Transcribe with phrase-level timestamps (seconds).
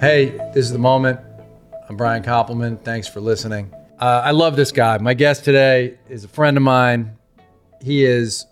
[0.00, 1.20] Hey, this is the moment.
[1.88, 2.82] I'm Brian Koppelman.
[2.84, 3.72] Thanks for listening.
[3.98, 4.98] Uh, I love this guy.
[4.98, 7.16] My guest today is a friend of mine.
[7.80, 8.44] He is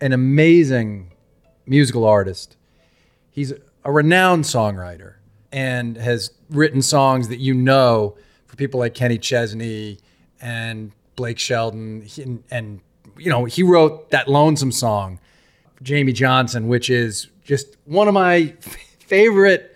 [0.00, 1.10] an amazing
[1.66, 2.56] musical artist.
[3.30, 3.52] He's
[3.84, 5.14] a renowned songwriter
[5.50, 8.16] and has written songs that you know
[8.46, 9.98] for people like Kenny Chesney
[10.40, 12.02] and Blake Shelton.
[12.02, 12.80] He- and,
[13.18, 15.18] you know, he wrote that Lonesome song,
[15.82, 18.54] Jamey Johnson, which is just one of my
[19.00, 19.71] favorite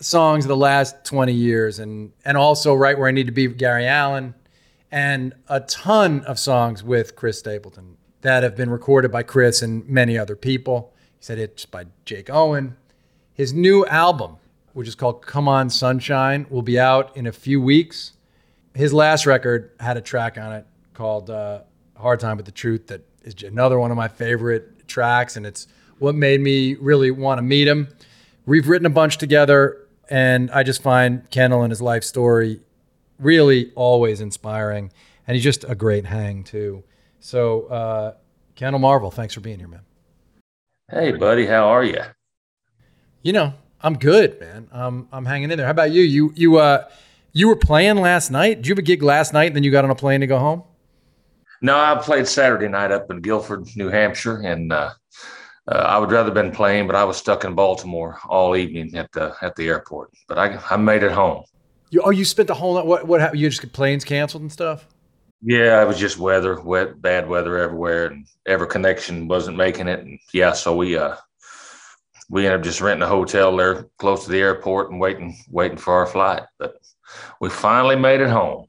[0.00, 1.78] songs of the last 20 years.
[1.78, 4.34] And, and also Right Where I Need to Be with Gary Allan
[4.90, 9.88] and a ton of songs with Chris Stapleton that have been recorded by Chris and
[9.88, 10.94] many other people.
[11.18, 12.76] He said it's by Jake Owen.
[13.34, 14.36] His new album,
[14.72, 18.12] which is called Come On Sunshine, will be out in a few weeks.
[18.74, 21.60] His last record had a track on it called uh,
[21.96, 25.68] Hard Time with the Truth, that is another one of my favorite tracks, and it's
[25.98, 27.88] what made me really want to meet him.
[28.44, 32.60] We've written a bunch together, and I just find Kendell and his life story
[33.18, 34.92] really always inspiring,
[35.26, 36.84] and he's just a great hang, too.
[37.20, 38.14] So, uh,
[38.56, 39.80] Kendell Marvel, thanks for being here, man.
[40.90, 42.00] Hey, buddy, how are you?
[43.22, 44.68] You know, I'm good, man.
[44.70, 45.66] Um, I'm hanging in there.
[45.66, 46.02] How about you?
[46.02, 46.88] You you uh
[47.32, 48.58] you were playing last night.
[48.58, 50.26] Did you have a gig last night and then you got on a plane to
[50.26, 50.62] go home?
[51.60, 54.90] No, I played Saturday night up in Gilford, New Hampshire, and uh,
[55.68, 59.10] uh, I would rather been playing, but I was stuck in Baltimore all evening at
[59.12, 60.12] the at the airport.
[60.28, 61.44] But I I made it home.
[61.90, 62.86] You, oh, you spent the whole night.
[62.86, 63.40] What what happened?
[63.40, 64.86] You just planes canceled and stuff.
[65.42, 70.00] Yeah, it was just weather, wet, bad weather everywhere, and every Connection wasn't making it.
[70.00, 71.16] And yeah, so we uh
[72.28, 75.78] we ended up just renting a hotel there close to the airport and waiting waiting
[75.78, 76.42] for our flight.
[76.58, 76.76] But
[77.40, 78.66] we finally made it home.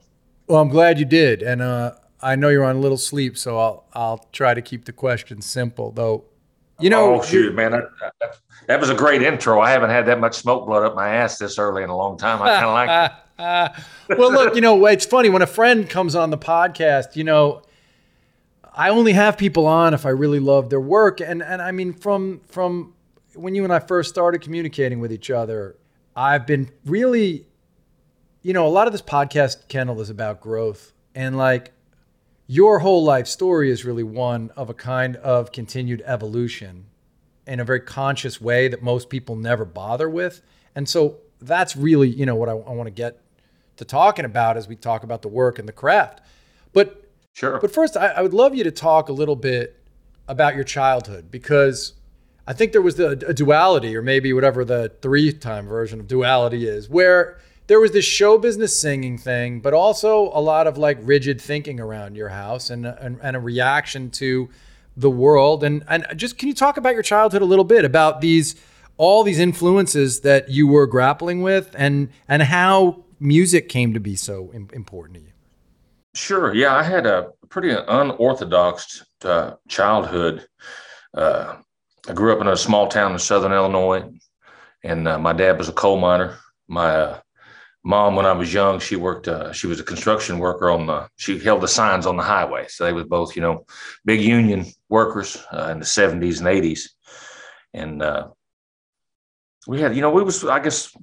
[0.48, 3.59] Well, I'm glad you did, and uh, I know you're on a little sleep, so
[3.59, 5.92] I'll I'll try to keep the questions simple.
[5.92, 6.26] Though,
[6.80, 7.83] you know, oh shoot, man, that,
[8.20, 9.59] that, that was a great intro.
[9.59, 12.17] I haven't had that much smoke blood up my ass this early in a long
[12.17, 12.42] time.
[12.42, 13.17] I kind of like it.
[14.17, 17.61] well, look, you know, it's funny when a friend comes on the podcast, you know,
[18.73, 21.20] I only have people on if I really love their work.
[21.20, 22.93] And and I mean from from
[23.33, 25.76] when you and I first started communicating with each other,
[26.16, 27.48] I've been really
[28.43, 31.73] you know, a lot of this podcast Kendell is about growth and like
[32.48, 36.86] your whole life story is really one of a kind of continued evolution
[37.46, 40.42] in a very conscious way that most people never bother with.
[40.76, 43.22] And so that's really, you know, what I, I want to get
[43.78, 46.22] to talking about as we talk about the work and the craft.
[46.74, 47.04] But
[47.34, 47.60] Sure.
[47.60, 49.80] but first, I, I would love you to talk a little bit
[50.28, 51.94] about your childhood because
[52.48, 56.08] I think there was the, a duality, or maybe whatever the three time version of
[56.08, 60.78] duality is, where there was this show business singing thing, but also a lot of
[60.78, 64.50] like rigid thinking around your house and, and, and a reaction to
[64.95, 65.64] the world.
[65.64, 68.55] And, and just can you talk about your childhood a little bit about these,
[68.98, 74.16] all these influences that you were grappling with and, and how music came to be
[74.16, 75.32] so important to you?
[76.16, 76.54] Sure.
[76.54, 80.48] Yeah, I had a pretty unorthodox uh, childhood.
[81.14, 81.58] Uh,
[82.08, 84.10] I grew up in a small town in southern Illinois,
[84.84, 86.38] and uh, my dad was a coal miner.
[86.67, 87.20] My uh,
[87.87, 89.27] mom, when I was young, she worked.
[89.27, 91.08] Uh, she was a construction worker on the.
[91.15, 93.65] She held the signs on the highway, so they was both, you know,
[94.03, 96.81] big union workers uh, in the seventies and eighties,
[97.73, 98.03] and
[99.67, 100.95] we had, you know, we was, I guess,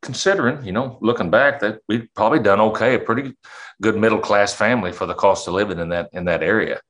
[0.00, 3.34] considering, you know, looking back, that we'd probably done okay, a pretty
[3.82, 6.80] good middle class family for the cost of living in that in that area.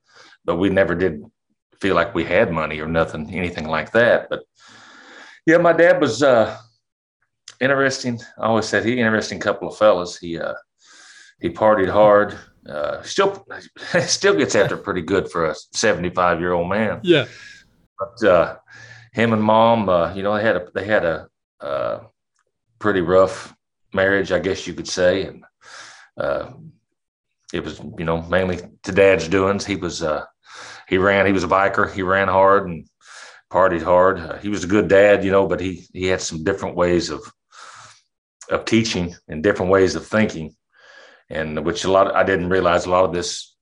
[0.45, 1.25] But we never did
[1.81, 4.29] feel like we had money or nothing, anything like that.
[4.29, 4.41] But
[5.47, 6.57] yeah, my dad was uh
[7.61, 8.21] interesting.
[8.39, 10.19] I always said he interesting couple of fellas.
[10.19, 10.55] He uh
[11.41, 12.39] he partied hard.
[12.69, 13.47] Uh still
[14.01, 17.01] still gets after pretty good for a 75 year old man.
[17.03, 17.27] Yeah.
[17.99, 18.57] But uh
[19.13, 21.29] him and mom, uh, you know, they had a they had a
[21.61, 22.01] uh
[22.79, 23.55] pretty rough
[23.93, 25.25] marriage, I guess you could say.
[25.25, 25.45] And
[26.17, 26.53] uh,
[27.53, 29.65] it was, you know, mainly to dad's doings.
[29.65, 30.25] He was, uh,
[30.89, 31.93] he ran, he was a biker.
[31.93, 32.87] He ran hard and
[33.51, 34.19] partied hard.
[34.19, 37.11] Uh, he was a good dad, you know, but he, he had some different ways
[37.11, 37.21] of,
[38.51, 40.55] of teaching and different ways of thinking.
[41.31, 43.55] And which a lot, I didn't realize a lot of this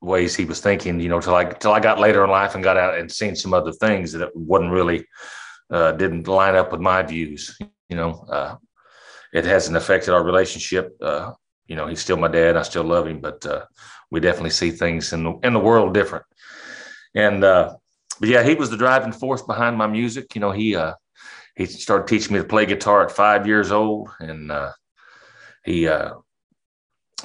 [0.00, 2.62] ways he was thinking, you know, till I, till I got later in life and
[2.62, 5.06] got out and seen some other things that wasn't really,
[5.70, 7.56] uh, didn't line up with my views
[7.88, 8.56] you know, uh,
[9.32, 10.96] it hasn't affected our relationship.
[11.00, 11.32] Uh,
[11.66, 12.56] you know, he's still my dad.
[12.56, 13.64] I still love him, but uh,
[14.10, 16.24] we definitely see things in the in the world different.
[17.14, 17.76] And uh,
[18.20, 20.34] but yeah, he was the driving force behind my music.
[20.34, 20.94] You know, he uh,
[21.56, 24.72] he started teaching me to play guitar at five years old, and uh,
[25.64, 26.14] he uh,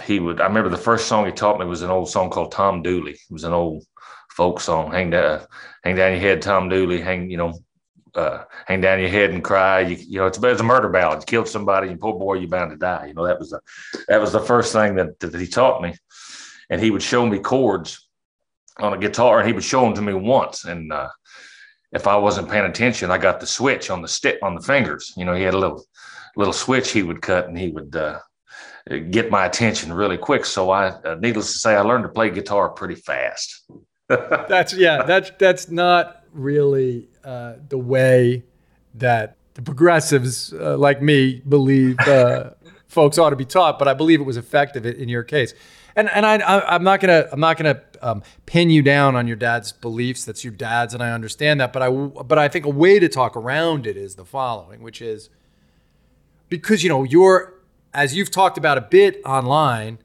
[0.03, 0.39] he would.
[0.39, 3.13] I remember the first song he taught me was an old song called Tom Dooley.
[3.13, 3.83] It was an old
[4.31, 4.91] folk song.
[4.91, 5.41] Hang down,
[5.83, 7.01] hang down your head, Tom Dooley.
[7.01, 7.53] Hang, you know,
[8.15, 9.81] uh, hang down your head and cry.
[9.81, 11.21] You, you know, it's, it's a murder ballad.
[11.21, 13.07] You killed somebody, and poor boy, you're bound to die.
[13.07, 13.61] You know, that was the
[14.07, 15.95] that was the first thing that, that he taught me.
[16.69, 18.07] And he would show me chords
[18.77, 20.65] on a guitar, and he would show them to me once.
[20.65, 21.09] And uh,
[21.91, 25.13] if I wasn't paying attention, I got the switch on the stick on the fingers.
[25.17, 25.83] You know, he had a little
[26.35, 28.19] little switch he would cut, and he would uh,
[29.09, 30.45] get my attention really quick.
[30.45, 33.63] So I, uh, needless to say, I learned to play guitar pretty fast.
[34.07, 35.03] that's yeah.
[35.03, 38.43] That's that's not really uh, the way
[38.95, 42.51] that the progressives uh, like me believe uh,
[42.87, 43.79] folks ought to be taught.
[43.79, 45.53] But I believe it was effective in your case.
[45.99, 49.27] And and I, I am not gonna I'm not gonna um, pin you down on
[49.27, 50.23] your dad's beliefs.
[50.23, 51.73] That's your dad's, and I understand that.
[51.73, 55.01] But I but I think a way to talk around it is the following, which
[55.01, 55.29] is
[56.47, 57.53] because you know you're
[57.93, 59.99] as you've talked about a bit online,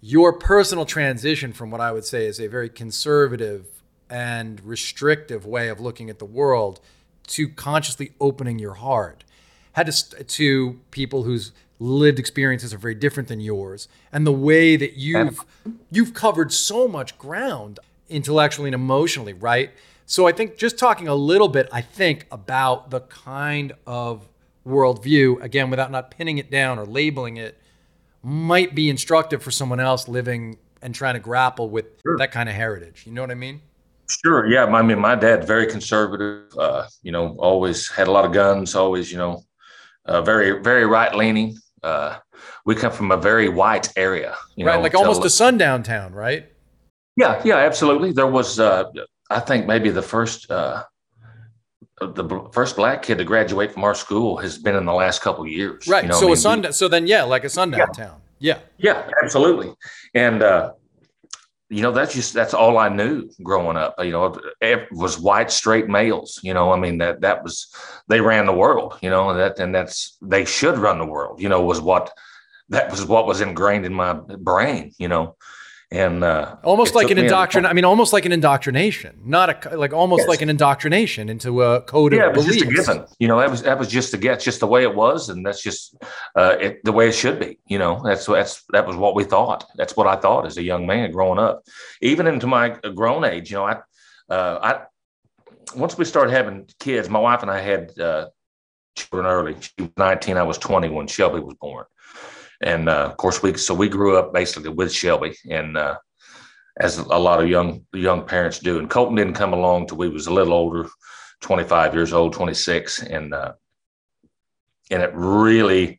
[0.00, 3.66] your personal transition from what I would say is a very conservative
[4.08, 6.80] and restrictive way of looking at the world
[7.28, 9.24] to consciously opening your heart
[9.72, 14.76] had to to people whose lived experiences are very different than yours and the way
[14.76, 15.44] that you've
[15.90, 17.78] you've covered so much ground
[18.08, 19.70] intellectually and emotionally right
[20.04, 24.28] so i think just talking a little bit i think about the kind of
[24.68, 27.58] worldview, again, without not pinning it down or labeling it,
[28.22, 32.18] might be instructive for someone else living and trying to grapple with sure.
[32.18, 33.04] that kind of heritage.
[33.06, 33.60] You know what I mean?
[34.24, 34.46] Sure.
[34.46, 34.64] Yeah.
[34.64, 36.52] I mean, my dad very conservative.
[36.56, 38.74] Uh, you know, always had a lot of guns.
[38.74, 39.42] Always, you know,
[40.06, 41.56] uh, very very right leaning.
[41.82, 42.18] Uh,
[42.64, 44.36] we come from a very white area.
[44.56, 46.46] right, know, like almost a sundown town, right?
[47.16, 47.40] Yeah.
[47.44, 47.56] Yeah.
[47.56, 48.12] Absolutely.
[48.12, 48.84] There was, uh,
[49.30, 50.84] I think, maybe the first uh,
[52.00, 55.46] the first black kid to graduate from our school has been in the last couple
[55.46, 55.86] years.
[55.88, 56.04] Right.
[56.04, 56.32] You know so I mean?
[56.32, 56.72] a sundown.
[56.72, 58.04] So then, yeah, like a sundown yeah.
[58.04, 58.20] town.
[58.38, 58.58] Yeah.
[58.78, 59.74] Yeah, absolutely.
[60.14, 60.72] And uh,
[61.70, 63.94] you know, that's just that's all I knew growing up.
[63.98, 66.40] You know, it was white straight males.
[66.42, 67.72] You know, I mean that that was
[68.08, 68.98] they ran the world.
[69.02, 71.42] You know, and that and that's they should run the world.
[71.42, 72.10] You know, was what
[72.70, 74.92] that was what was ingrained in my brain.
[74.98, 75.36] You know,
[75.90, 77.70] and uh, almost like an indoctrination.
[77.70, 80.28] I mean, almost like an indoctrination, not a like almost yes.
[80.28, 82.62] like an indoctrination into a code yeah, of beliefs.
[82.62, 83.06] Just a given.
[83.18, 85.46] You know, that was that was just the get, just the way it was, and
[85.46, 85.96] that's just
[86.36, 87.58] uh, it, the way it should be.
[87.66, 89.64] You know, that's that's that was what we thought.
[89.76, 91.62] That's what I thought as a young man growing up,
[92.02, 93.50] even into my grown age.
[93.50, 93.78] You know, I
[94.28, 98.26] uh, I once we started having kids, my wife and I had uh,
[98.94, 99.56] children early.
[99.60, 101.86] She was 19, I was 20 when Shelby was born
[102.60, 105.96] and uh, of course we so we grew up basically with Shelby, and uh,
[106.80, 108.78] as a lot of young young parents do.
[108.78, 110.88] And Colton didn't come along till we was a little older,
[111.40, 113.52] 25 years old, 26, and uh,
[114.90, 115.98] and it really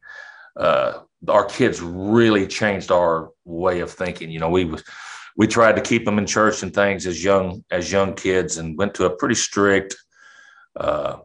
[0.58, 4.32] uh, our kids really changed our way of thinking.
[4.32, 4.84] You know, we was
[5.38, 8.78] we tried to keep them in church and things as young as young kids, and
[8.78, 9.96] went to a pretty strict.
[10.76, 11.20] Uh,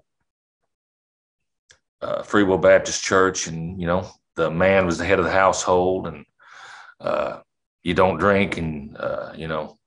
[2.00, 5.31] uh, Free Will Baptist Church, and you know, the man was the head of the
[5.31, 6.25] household and
[7.00, 7.40] uh,
[7.82, 9.78] you don't drink and uh, you know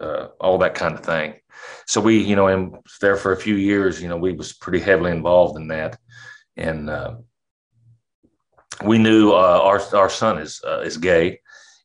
[0.00, 1.34] uh, all that kind of thing.
[1.86, 4.80] So we you know and there for a few years you know we was pretty
[4.80, 5.98] heavily involved in that.
[6.56, 7.16] And uh,
[8.84, 11.40] we knew uh, our our son is uh, is gay.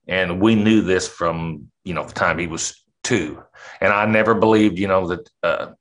[0.08, 3.42] And we knew this from you know the time he was two.
[3.82, 5.77] And i never believed you know that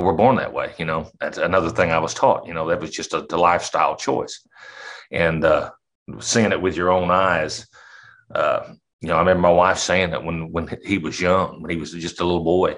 [0.00, 2.80] were born that way you know that's another thing i was taught you know that
[2.80, 4.46] was just a, a lifestyle choice
[5.12, 5.70] and uh,
[6.20, 7.66] seeing it with your own eyes.
[8.34, 11.70] Uh, you know, I remember my wife saying that when when he was young, when
[11.70, 12.76] he was just a little boy,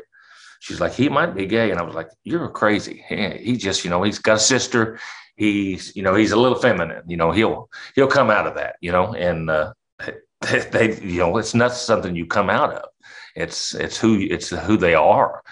[0.60, 3.04] she's like, he might be gay, and I was like, you're crazy.
[3.08, 4.98] He, he just, you know, he's got a sister.
[5.36, 7.02] He's, you know, he's a little feminine.
[7.06, 8.76] You know, he'll he'll come out of that.
[8.80, 9.72] You know, and uh,
[10.40, 12.88] they, you know, it's not something you come out of.
[13.36, 15.42] It's it's who it's who they are,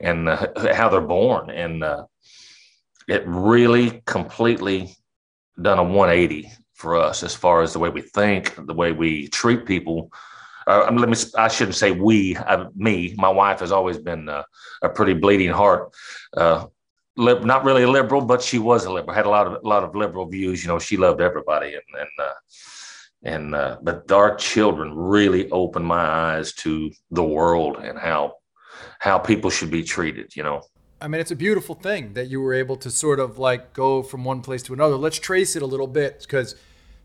[0.00, 2.04] and uh, how they're born, and uh,
[3.08, 4.94] it really completely
[5.60, 9.28] done a 180 for us as far as the way we think, the way we
[9.28, 10.10] treat people.
[10.66, 11.16] Uh, let me.
[11.36, 12.36] I shouldn't say we.
[12.36, 13.14] Uh, me.
[13.16, 14.44] My wife has always been uh,
[14.82, 15.92] a pretty bleeding heart.
[16.36, 16.66] Uh,
[17.16, 19.14] Lib, not really a liberal, but she was a liberal.
[19.14, 20.62] Had a lot of a lot of liberal views.
[20.62, 22.30] You know, she loved everybody, and and
[23.22, 28.34] and uh, but our children really opened my eyes to the world and how
[29.00, 30.36] how people should be treated.
[30.36, 30.62] You know.
[31.02, 34.02] I mean, it's a beautiful thing that you were able to sort of like go
[34.02, 34.96] from one place to another.
[34.96, 36.54] Let's trace it a little bit because,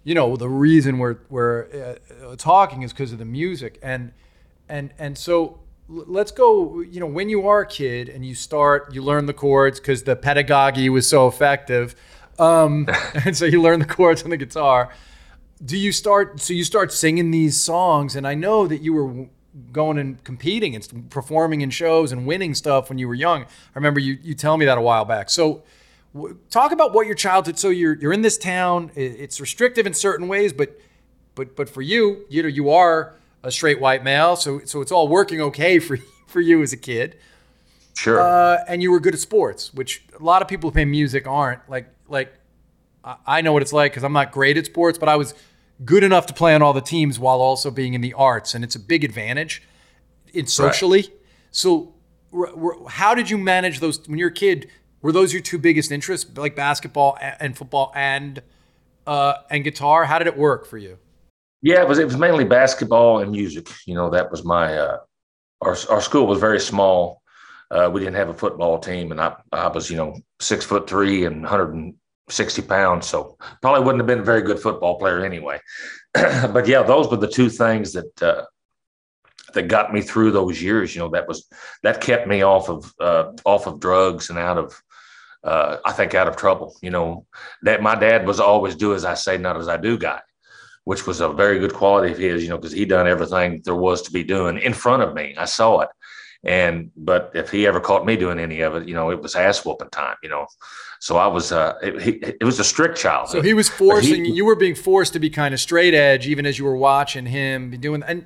[0.04, 4.12] you know, the reason we're we're uh, talking is because of the music and
[4.68, 6.82] and and so let's go.
[6.82, 10.04] You know, when you are a kid and you start, you learn the chords because
[10.04, 11.96] the pedagogy was so effective,
[12.38, 12.88] um,
[13.26, 14.94] and so you learn the chords on the guitar.
[15.64, 16.42] Do you start?
[16.42, 19.28] So you start singing these songs, and I know that you were
[19.72, 23.44] going and competing and performing in shows and winning stuff when you were young.
[23.44, 25.30] I remember you you telling me that a while back.
[25.30, 25.64] So
[26.14, 27.58] w- talk about what your childhood.
[27.58, 28.92] So you're you're in this town.
[28.96, 30.80] It's restrictive in certain ways, but
[31.36, 34.92] but but for you, you know, you are a straight white male, so so it's
[34.92, 35.98] all working okay for
[36.28, 37.18] for you as a kid.
[37.98, 38.20] Sure.
[38.20, 41.28] Uh, and you were good at sports, which a lot of people who play music
[41.28, 41.68] aren't.
[41.70, 42.34] Like like
[43.26, 45.34] I know what it's like because I'm not great at sports, but I was
[45.84, 48.64] good enough to play on all the teams while also being in the arts, and
[48.64, 49.62] it's a big advantage
[50.34, 51.02] in socially.
[51.02, 51.12] Right.
[51.52, 51.94] So,
[52.88, 54.70] how did you manage those when you're a kid?
[55.02, 58.42] Were those your two biggest interests, like basketball and football and
[59.06, 60.06] uh, and guitar?
[60.06, 60.98] How did it work for you?
[61.62, 63.70] Yeah, it was it was mainly basketball and music.
[63.86, 64.98] You know, that was my uh,
[65.62, 67.22] our our school was very small.
[67.72, 70.90] Uh, we didn't have a football team, and I I was you know six foot
[70.90, 71.96] three and one hundred and
[72.28, 75.60] 160 pounds, so probably wouldn't have been a very good football player anyway.
[76.14, 78.46] but yeah, those were the two things that uh,
[79.54, 80.96] that got me through those years.
[80.96, 81.48] You know, that was
[81.84, 84.82] that kept me off of uh, off of drugs and out of
[85.44, 86.76] uh, I think out of trouble.
[86.82, 87.28] You know,
[87.62, 90.22] that my dad was always do as I say, not as I do guy
[90.86, 93.76] which was a very good quality of his, you know, because he done everything there
[93.76, 95.36] was to be doing in front of me.
[95.36, 95.90] I saw it.
[96.44, 99.36] And but if he ever caught me doing any of it, you know, it was
[99.36, 100.46] ass whooping time, you know.
[101.06, 103.30] So I was uh it, it was a strict child.
[103.30, 106.26] So he was forcing he, you were being forced to be kind of straight edge
[106.26, 108.26] even as you were watching him be doing and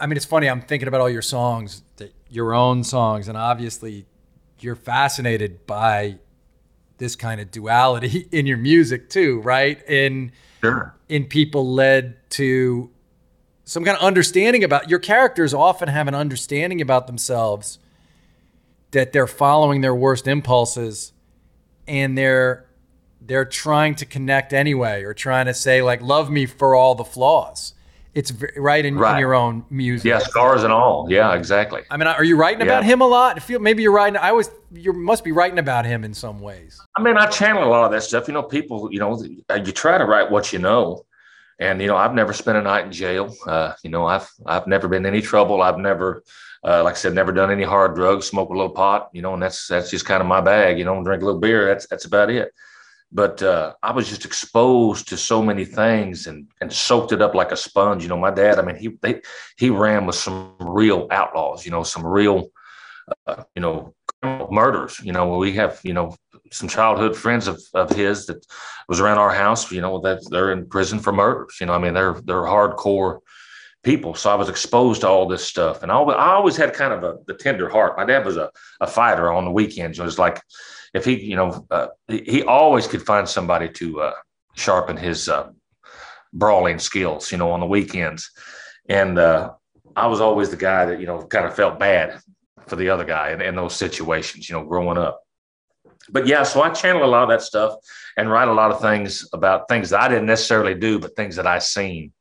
[0.00, 1.84] I mean it's funny, I'm thinking about all your songs,
[2.28, 4.04] your own songs, and obviously
[4.58, 6.18] you're fascinated by
[6.96, 9.80] this kind of duality in your music too, right?
[9.88, 10.96] And sure.
[11.08, 12.90] in people led to
[13.64, 17.78] some kind of understanding about your characters often have an understanding about themselves
[18.90, 21.12] that they're following their worst impulses
[21.88, 22.66] and they're
[23.20, 27.04] they're trying to connect anyway or trying to say like love me for all the
[27.04, 27.74] flaws.
[28.14, 29.12] It's right in, right.
[29.12, 30.06] in, your own music.
[30.06, 31.06] Yeah scars and all.
[31.08, 31.82] Yeah exactly.
[31.90, 32.90] I mean are you writing about yeah.
[32.90, 33.36] him a lot?
[33.36, 36.40] I feel maybe you're writing i always you must be writing about him in some
[36.40, 36.80] ways.
[36.96, 38.28] I mean i channel a lot of that stuff.
[38.28, 41.04] You know people you know you try to write what you know
[41.58, 43.34] and you know, I've never spent a night in jail.
[43.46, 45.60] Uh, you know, I've I've never been in any trouble.
[45.60, 46.22] I've never,
[46.64, 49.10] uh, like I said, never done any hard drugs, smoke a little pot.
[49.12, 50.78] You know, and that's that's just kind of my bag.
[50.78, 51.66] You know, drink a little beer.
[51.66, 52.52] That's that's about it.
[53.10, 57.34] But uh, I was just exposed to so many things and and soaked it up
[57.34, 58.02] like a sponge.
[58.04, 58.58] You know, my dad.
[58.58, 59.20] I mean, he they,
[59.56, 61.64] he ran with some real outlaws.
[61.64, 62.50] You know, some real,
[63.26, 65.00] uh, you know, murders.
[65.00, 66.16] You know, we have you know
[66.50, 68.44] some childhood friends of, of his that
[68.88, 71.56] was around our house, you know, that they're in prison for murders.
[71.60, 73.20] You know, I mean, they're they're hardcore
[73.82, 74.14] people.
[74.14, 76.92] So I was exposed to all this stuff, and I always, I always had kind
[76.92, 77.96] of a the tender heart.
[77.96, 79.98] My dad was a, a fighter on the weekends.
[79.98, 80.40] It was like
[80.94, 84.14] if he, you know, uh, he, always could find somebody to uh,
[84.54, 85.50] sharpen his uh,
[86.32, 87.30] brawling skills.
[87.30, 88.30] You know, on the weekends,
[88.88, 89.52] and uh,
[89.94, 92.20] I was always the guy that you know kind of felt bad
[92.68, 94.48] for the other guy in, in those situations.
[94.48, 95.22] You know, growing up
[96.10, 97.74] but yeah, so I channel a lot of that stuff
[98.16, 101.36] and write a lot of things about things that I didn't necessarily do, but things
[101.36, 102.12] that I seen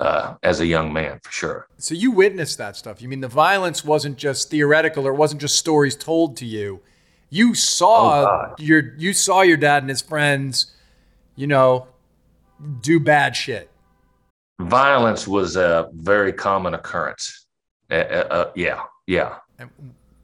[0.00, 1.68] uh, as a young man for sure.
[1.78, 3.02] So you witnessed that stuff.
[3.02, 6.80] You mean the violence wasn't just theoretical or it wasn't just stories told to you.
[7.30, 10.74] You saw oh, your you saw your dad and his friends,
[11.36, 11.88] you know,
[12.80, 13.70] do bad shit.
[14.60, 17.46] Violence was a very common occurrence.
[17.90, 19.36] Uh, uh, uh yeah, yeah.
[19.58, 19.70] And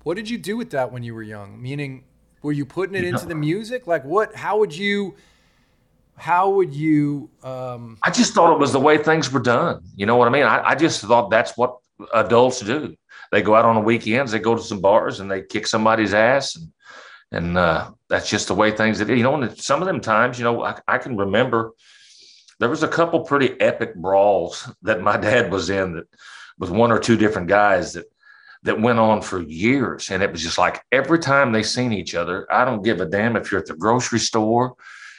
[0.03, 1.61] what did you do with that when you were young?
[1.61, 2.05] Meaning,
[2.43, 3.87] were you putting it into the music?
[3.87, 4.35] Like what?
[4.35, 5.15] How would you?
[6.17, 7.31] How would you?
[7.43, 7.99] Um...
[8.05, 9.83] I just thought it was the way things were done.
[9.97, 10.45] You know what I mean?
[10.45, 11.79] I, I just thought that's what
[12.13, 12.95] adults do.
[13.33, 16.15] They go out on the weekends, they go to some bars, and they kick somebody's
[16.15, 16.73] ass, and
[17.35, 20.39] and uh, that's just the way things That, You know, and some of them times,
[20.39, 21.73] you know, I, I can remember
[22.61, 26.07] there was a couple pretty epic brawls that my dad was in that
[26.59, 28.07] with one or two different guys that
[28.65, 30.11] that went on for years.
[30.11, 33.07] And it was just like every time they seen each other, I don't give a
[33.07, 34.75] damn if you're at the grocery store,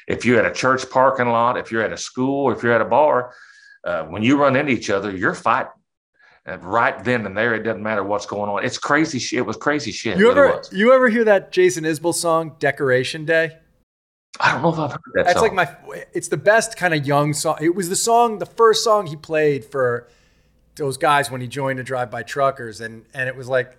[0.07, 2.81] if you're at a church parking lot, if you're at a school, if you're at
[2.81, 3.33] a bar,
[3.83, 5.71] uh, when you run into each other, you're fighting.
[6.47, 8.63] And right then and there, it doesn't matter what's going on.
[8.63, 9.39] It's crazy shit.
[9.39, 10.17] It was crazy shit.
[10.19, 13.57] You ever you ever hear that Jason Isbell song, Decoration Day?
[14.39, 15.25] I don't know if I've heard that.
[15.25, 15.55] That's song.
[15.55, 16.03] like my.
[16.13, 17.57] It's the best kind of young song.
[17.61, 20.07] It was the song, the first song he played for
[20.75, 23.77] those guys when he joined the drive by truckers and and it was like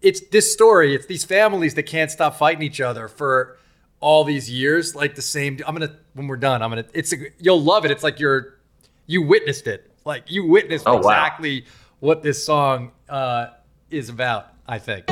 [0.00, 3.58] it's this story it's these families that can't stop fighting each other for
[4.00, 7.16] all these years like the same i'm gonna when we're done i'm gonna it's a,
[7.38, 8.58] you'll love it it's like you're
[9.06, 11.66] you witnessed it like you witnessed oh, exactly wow.
[12.00, 13.46] what this song uh,
[13.90, 15.06] is about i think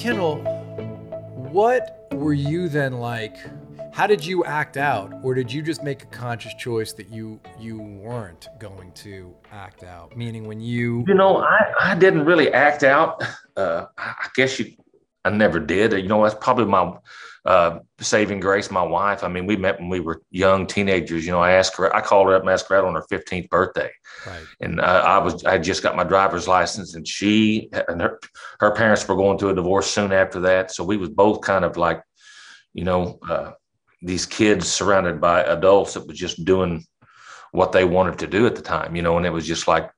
[0.00, 0.40] Kendell,
[1.52, 3.36] what were you then like?
[3.92, 7.38] How did you act out, or did you just make a conscious choice that you
[7.58, 10.16] you weren't going to act out?
[10.16, 13.22] Meaning, when you you know, I I didn't really act out.
[13.58, 14.72] Uh, I guess you,
[15.26, 15.92] I never did.
[15.92, 16.96] You know, that's probably my
[17.44, 19.24] uh, saving grace, my wife.
[19.24, 21.24] I mean, we met when we were young teenagers.
[21.24, 23.04] You know, I asked her, I called her up and asked her out on her
[23.10, 23.90] 15th birthday.
[24.26, 24.44] Right.
[24.60, 28.20] And uh, I was, I just got my driver's license and she and her,
[28.60, 30.70] her parents were going through a divorce soon after that.
[30.70, 32.02] So we was both kind of like,
[32.74, 33.52] you know, uh,
[34.02, 36.84] these kids surrounded by adults that was just doing
[37.52, 39.90] what they wanted to do at the time, you know, and it was just like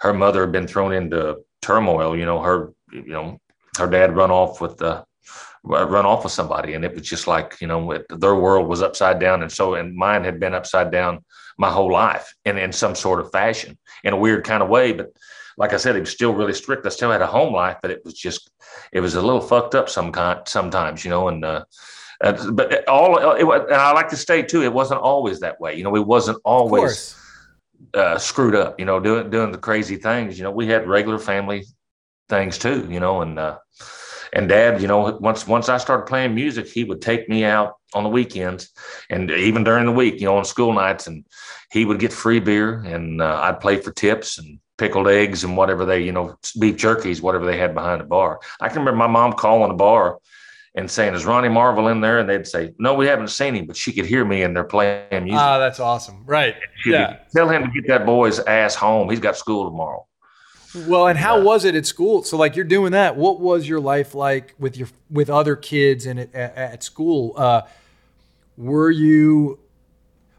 [0.00, 3.38] her mother had been thrown into turmoil, you know, her, you know,
[3.78, 5.04] her dad run off with the,
[5.62, 8.80] run off with somebody and it was just like you know it, their world was
[8.80, 11.22] upside down and so and mine had been upside down
[11.58, 14.92] my whole life and in some sort of fashion in a weird kind of way
[14.92, 15.12] but
[15.58, 17.90] like i said it was still really strict i still had a home life but
[17.90, 18.50] it was just
[18.92, 21.62] it was a little fucked up some kind sometimes you know and uh,
[22.22, 25.74] uh but all it, and I like to state too, it wasn't always that way.
[25.74, 27.16] You know, it wasn't always
[27.94, 28.78] uh, screwed up.
[28.78, 30.38] You know, doing doing the crazy things.
[30.38, 31.64] You know, we had regular family
[32.28, 32.86] things too.
[32.90, 33.58] You know, and uh,
[34.32, 37.74] and dad, you know, once once I started playing music, he would take me out
[37.94, 38.70] on the weekends
[39.08, 41.24] and even during the week, you know, on school nights, and
[41.72, 45.56] he would get free beer, and uh, I'd play for tips and pickled eggs and
[45.56, 48.40] whatever they, you know, beef jerkies, whatever they had behind the bar.
[48.60, 50.18] I can remember my mom calling the bar
[50.74, 53.66] and saying, "Is Ronnie Marvel in there?" And they'd say, "No, we haven't seen him,"
[53.66, 55.40] but she could hear me and they're playing music.
[55.40, 56.24] Ah, that's awesome.
[56.24, 56.54] Right?
[56.86, 57.18] yeah.
[57.34, 59.10] Tell him to get that boy's ass home.
[59.10, 60.06] He's got school tomorrow.
[60.74, 62.22] Well, and how was it at school?
[62.22, 63.16] So, like, you're doing that.
[63.16, 67.34] What was your life like with your with other kids and at, at school?
[67.36, 67.62] Uh,
[68.56, 69.58] were you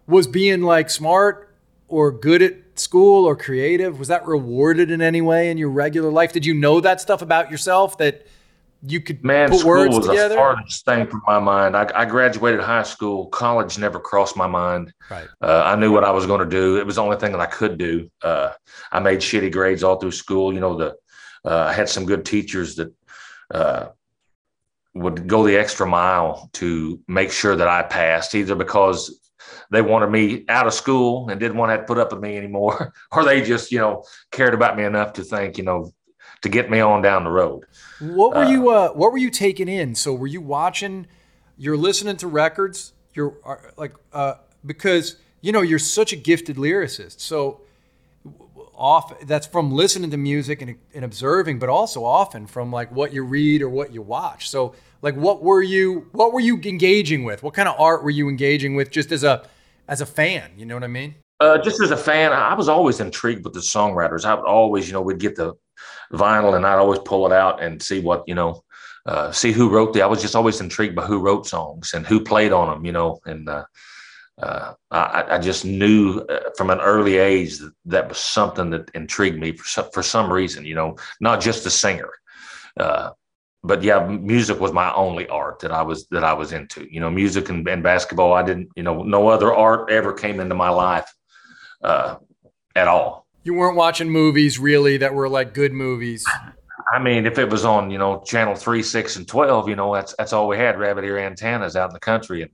[0.08, 1.54] was being like smart
[1.88, 4.00] or good at school or creative?
[4.00, 6.32] Was that rewarded in any way in your regular life?
[6.32, 8.26] Did you know that stuff about yourself that
[8.84, 10.36] you could man put school words was together?
[10.36, 11.76] the hardest thing for my mind.
[11.76, 13.28] I, I, graduated high school.
[13.28, 14.94] College never crossed my mind.
[15.10, 15.28] Right.
[15.42, 16.78] Uh, i knew what i was going to do.
[16.78, 18.10] It was the only thing that i could do.
[18.22, 18.52] Uh,
[18.92, 20.54] i made shitty grades all through school.
[20.54, 20.96] You know the
[21.46, 22.94] uh, i had some good teachers that
[23.54, 23.88] uh,
[24.94, 29.32] would go the extra mile to make sure that i passed either because
[29.70, 32.38] they wanted me out of school and didn't want to, to put up with me
[32.38, 35.92] anymore or they just you know cared about me enough to think you know
[36.42, 37.66] to get me on down the road.
[38.00, 39.96] What were uh, you uh, What were you taking in?
[39.96, 41.08] So were you watching?
[41.58, 42.94] You're listening to records.
[43.14, 43.36] You're
[43.78, 47.20] like uh, because you know you're such a gifted lyricist.
[47.20, 47.62] So
[48.74, 53.14] off that's from listening to music and, and observing, but also often from like what
[53.14, 54.50] you read or what you watch.
[54.50, 57.44] So like what were you what were you engaging with?
[57.44, 59.48] What kind of art were you engaging with just as a
[59.88, 60.52] as a fan?
[60.58, 61.16] You know what I mean?
[61.42, 64.26] Uh, just as a fan, I was always intrigued with the songwriters.
[64.26, 65.56] I would always, you know, we'd get the
[66.14, 68.64] vinyl and I'd always pull it out and see what, you know,
[69.08, 72.06] uh, see who wrote the, I was just always intrigued by who wrote songs and
[72.06, 73.66] who played on them, you know, and, uh,
[74.40, 78.92] uh, I, I, just knew uh, from an early age that that was something that
[78.94, 82.12] intrigued me for some, for some reason, you know, not just the singer.
[82.80, 83.12] Uh,
[83.64, 86.88] but yeah, music was my only art that I was that I was into.
[86.92, 88.34] You know, music and, and basketball.
[88.34, 91.14] I didn't, you know, no other art ever came into my life
[91.84, 92.16] uh,
[92.76, 93.28] at all.
[93.44, 96.26] You weren't watching movies really that were like good movies.
[96.94, 99.94] I mean, if it was on, you know, channel three, six, and twelve, you know,
[99.94, 102.52] that's that's all we had rabbit ear antennas out in the country, and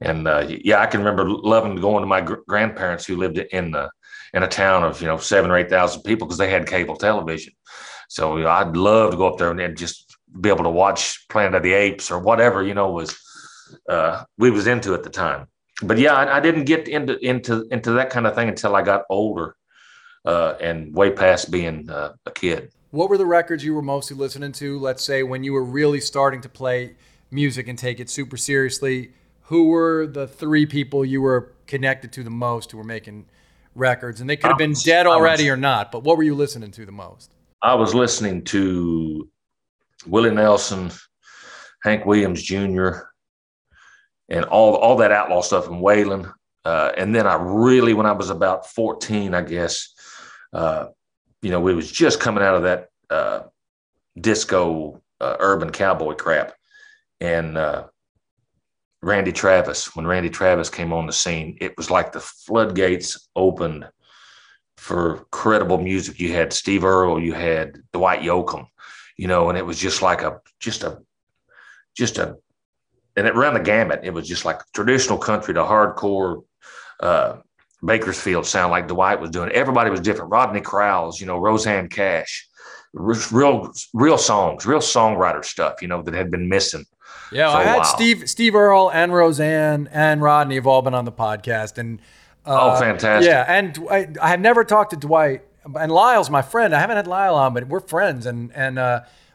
[0.00, 3.72] and uh, yeah, I can remember loving going to my gr- grandparents who lived in
[3.72, 3.90] the
[4.34, 6.96] in a town of you know seven or eight thousand people because they had cable
[6.96, 7.52] television.
[8.08, 11.28] So you know, I'd love to go up there and just be able to watch
[11.28, 13.18] Planet of the Apes or whatever you know was
[13.88, 15.46] uh, we was into at the time.
[15.82, 18.82] But yeah, I, I didn't get into into into that kind of thing until I
[18.82, 19.56] got older
[20.24, 22.72] uh, and way past being uh, a kid.
[22.90, 24.78] What were the records you were mostly listening to?
[24.78, 26.94] Let's say when you were really starting to play
[27.32, 29.12] music and take it super seriously.
[29.46, 33.26] Who were the three people you were connected to the most who were making
[33.74, 34.20] records?
[34.20, 36.34] And they could have been was, dead already was, or not, but what were you
[36.34, 37.34] listening to the most?
[37.62, 39.28] I was listening to
[40.06, 40.90] Willie Nelson,
[41.82, 42.90] Hank Williams Jr.,
[44.32, 46.32] and all all that outlaw stuff in Waylon.
[46.64, 49.94] Uh, and then I really, when I was about 14, I guess,
[50.52, 50.86] uh,
[51.42, 53.40] you know, we was just coming out of that uh,
[54.18, 56.54] disco uh, urban cowboy crap,
[57.20, 57.84] and uh,
[59.02, 59.94] Randy Travis.
[59.94, 63.86] When Randy Travis came on the scene, it was like the floodgates opened
[64.78, 66.18] for credible music.
[66.18, 68.66] You had Steve Earle, you had Dwight Yoakam,
[69.18, 71.02] you know, and it was just like a just a
[71.94, 72.38] just a
[73.16, 74.00] and it ran the gamut.
[74.02, 76.44] It was just like traditional country to hardcore
[77.00, 77.38] uh,
[77.84, 79.50] Bakersfield sound like Dwight was doing.
[79.50, 80.30] Everybody was different.
[80.30, 82.48] Rodney Crowell, you know, Rosanne Cash,
[82.92, 86.84] real real songs, real songwriter stuff, you know, that had been missing.
[87.32, 91.12] Yeah, I had Steve Steve Earle and Rosanne and Rodney have all been on the
[91.12, 92.00] podcast, and
[92.46, 93.28] uh, oh, fantastic!
[93.28, 96.74] Yeah, and I, I have never talked to Dwight, and Lyle's my friend.
[96.74, 98.76] I haven't had Lyle on, but we're friends, and and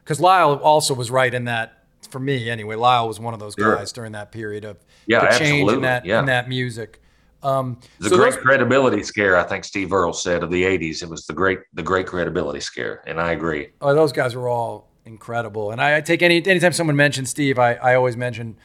[0.04, 1.77] because uh, Lyle also was right in that
[2.08, 2.76] for me anyway.
[2.76, 6.06] Lyle was one of those guys during that period of yeah, the change in that
[6.06, 6.20] yeah.
[6.20, 7.02] in that music.
[7.44, 11.04] Um, the so great those, credibility scare, I think Steve Earle said of the '80s.
[11.04, 13.70] It was the great, the great credibility scare, and I agree.
[13.80, 15.72] Oh, those guys were all incredible.
[15.72, 18.58] And I, I take any anytime someone mentions Steve, I, I always mention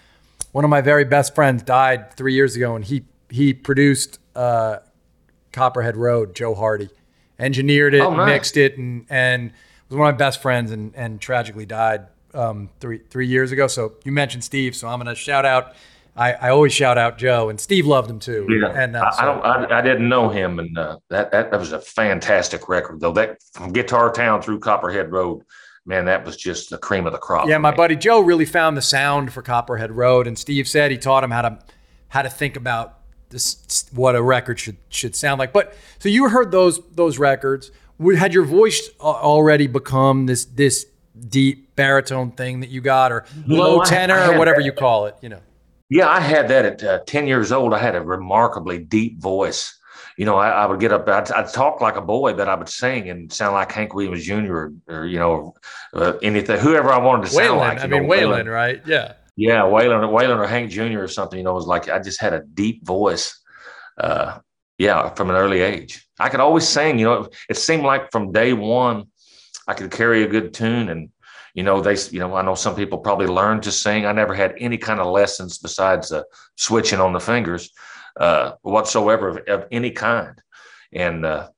[0.52, 4.78] one of my very best friends died three years ago, and he he produced uh,
[5.52, 6.34] Copperhead Road.
[6.34, 6.88] Joe Hardy
[7.38, 8.26] engineered it, oh, nice.
[8.26, 9.52] mixed it, and and
[9.88, 13.66] was one of my best friends, and and tragically died um, three three years ago.
[13.66, 15.74] So you mentioned Steve, so I'm gonna shout out
[16.14, 18.46] I, I always shout out Joe, and Steve loved him too.
[18.50, 19.44] Yeah, and uh, I, don't.
[19.44, 23.12] I, I, didn't know him, and uh, that, that that was a fantastic record though.
[23.12, 25.42] That from Guitar Town through Copperhead Road,
[25.86, 27.48] man, that was just the cream of the crop.
[27.48, 27.76] Yeah, my me.
[27.78, 31.30] buddy Joe really found the sound for Copperhead Road, and Steve said he taught him
[31.30, 31.58] how to
[32.08, 32.98] how to think about
[33.30, 35.54] this, what a record should should sound like.
[35.54, 37.70] But so you heard those those records.
[38.18, 40.86] Had your voice already become this this
[41.28, 45.16] deep baritone thing that you got, or low tenor, or whatever you call it?
[45.20, 45.40] You know.
[45.88, 47.74] Yeah, I had that at uh, 10 years old.
[47.74, 49.78] I had a remarkably deep voice.
[50.16, 52.54] You know, I, I would get up, I'd, I'd, talk like a boy, but I
[52.54, 54.54] would sing and sound like Hank Williams Jr.
[54.54, 55.54] or, or you know,
[55.92, 57.80] uh, anything, whoever I wanted to Waylon, sound like.
[57.80, 58.82] I mean, know, Waylon, Waylon, right?
[58.86, 59.12] Yeah.
[59.36, 61.00] Yeah, Waylon, Waylon or Hank Jr.
[61.00, 63.38] or something, you know, was like, I just had a deep voice.
[63.98, 64.38] Uh,
[64.78, 66.08] yeah, from an early age.
[66.18, 69.08] I could always sing, you know, it, it seemed like from day one,
[69.68, 71.10] I could carry a good tune and
[71.54, 74.06] you know they you know i know some people probably learned to sing.
[74.06, 76.22] I never had any kind of lessons besides uh,
[76.56, 77.70] switching on the fingers
[78.18, 80.40] uh, whatsoever of, of, any kind.
[80.92, 81.48] And uh,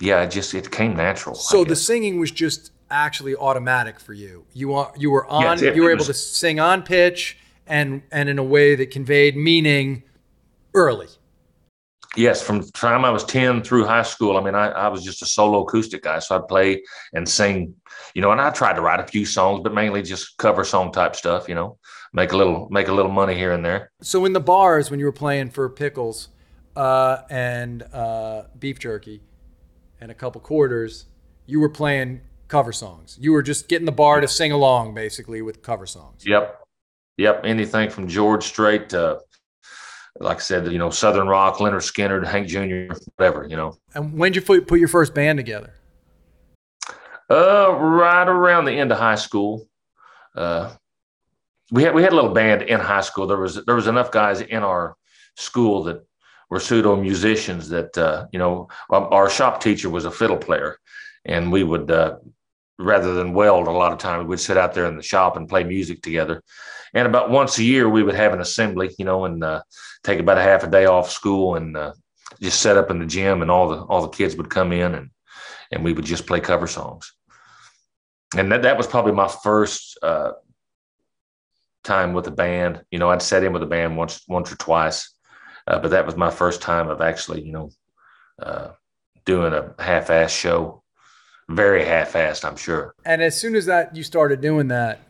[0.00, 4.44] yeah it just it came natural so the singing was just actually automatic for you.
[4.52, 8.02] You are you were on it, you were able was, to sing on pitch and
[8.12, 10.02] and in a way that conveyed meaning
[10.74, 11.08] early.
[12.16, 15.04] Yes, from the time I was 10 through high school, I mean, I, I was
[15.04, 16.18] just a solo acoustic guy.
[16.18, 17.72] So I'd play and sing,
[18.14, 20.92] you know, and I tried to write a few songs, but mainly just cover song
[20.92, 21.78] type stuff, you know,
[22.12, 23.90] make a little, make a little money here and there.
[24.02, 26.28] So in the bars, when you were playing for pickles
[26.76, 29.22] uh, and uh, beef jerky
[30.00, 31.06] and a couple quarters,
[31.46, 33.18] you were playing cover songs.
[33.20, 36.24] You were just getting the bar to sing along basically with cover songs.
[36.26, 36.58] Yep.
[37.16, 37.42] Yep.
[37.44, 39.20] Anything from George Strait to
[40.18, 43.78] like I said, you know, Southern Rock, Lynyrd Skynyrd, Hank Jr., whatever, you know.
[43.94, 45.74] And when did you put your first band together?
[47.30, 49.68] Uh, right around the end of high school.
[50.34, 50.72] Uh,
[51.70, 53.26] we had we had a little band in high school.
[53.26, 54.96] There was there was enough guys in our
[55.36, 56.04] school that
[56.48, 60.78] were pseudo musicians that uh, you know our shop teacher was a fiddle player,
[61.24, 62.16] and we would uh,
[62.78, 65.48] rather than weld a lot of times we'd sit out there in the shop and
[65.48, 66.42] play music together
[66.94, 69.62] and about once a year we would have an assembly, you know, and uh,
[70.02, 71.92] take about a half a day off school and uh,
[72.40, 74.94] just set up in the gym, and all the all the kids would come in
[74.94, 75.10] and
[75.72, 77.12] and we would just play cover songs.
[78.36, 80.32] And that that was probably my first uh,
[81.82, 82.84] time with a band.
[82.90, 85.12] You know, I'd sat in with a band once once or twice,
[85.66, 87.70] uh, but that was my first time of actually, you know,
[88.40, 88.68] uh,
[89.24, 90.82] doing a half-ass show.
[91.48, 92.94] Very half-assed, I'm sure.
[93.04, 95.00] And as soon as that you started doing that,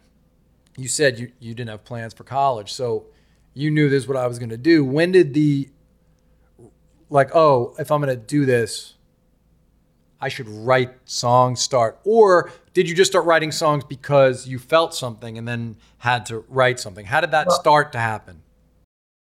[0.78, 2.72] you said you, you didn't have plans for college.
[2.72, 3.04] So
[3.52, 4.83] you knew this is what I was going to do.
[4.83, 5.68] When did the,
[7.11, 8.94] like, oh, if I'm going to do this,
[10.20, 11.98] I should write songs start?
[12.04, 16.44] Or did you just start writing songs because you felt something and then had to
[16.48, 17.06] write something?
[17.06, 18.42] How did that well, start to happen?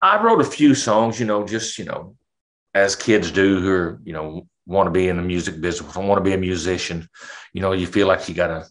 [0.02, 2.16] I wrote a few songs, you know, just, you know,
[2.74, 6.00] as kids do who are, you know, want to be in the music business, I
[6.00, 7.08] want to be a musician.
[7.52, 8.66] You know, you feel like you got to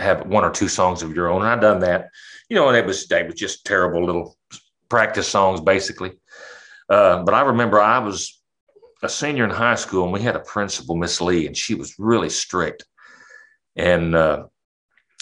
[0.00, 1.42] have one or two songs of your own.
[1.42, 2.08] And I done that,
[2.48, 4.36] you know, and it was they was just terrible little
[4.88, 6.12] practice songs basically.
[6.88, 8.39] Uh, but I remember I was
[9.02, 11.98] a senior in high school and we had a principal, Miss Lee, and she was
[11.98, 12.84] really strict.
[13.76, 14.44] And uh,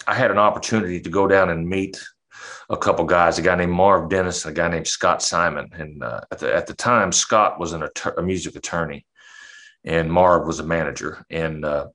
[0.06, 2.02] I had an opportunity to go down and meet
[2.70, 5.78] a couple guys, a guy named Marv Dennis and a guy named Scott Siman.
[5.78, 9.06] And uh, at, the, at the time, Scott was an att- a music attorney
[9.84, 11.24] and Marv was a manager.
[11.30, 11.88] And uh,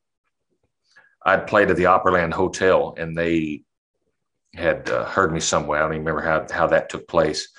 [1.25, 3.63] I'd played at the Opryland Hotel, and they
[4.53, 5.79] had uh, heard me somewhere.
[5.79, 7.49] I don't even remember how how that took place.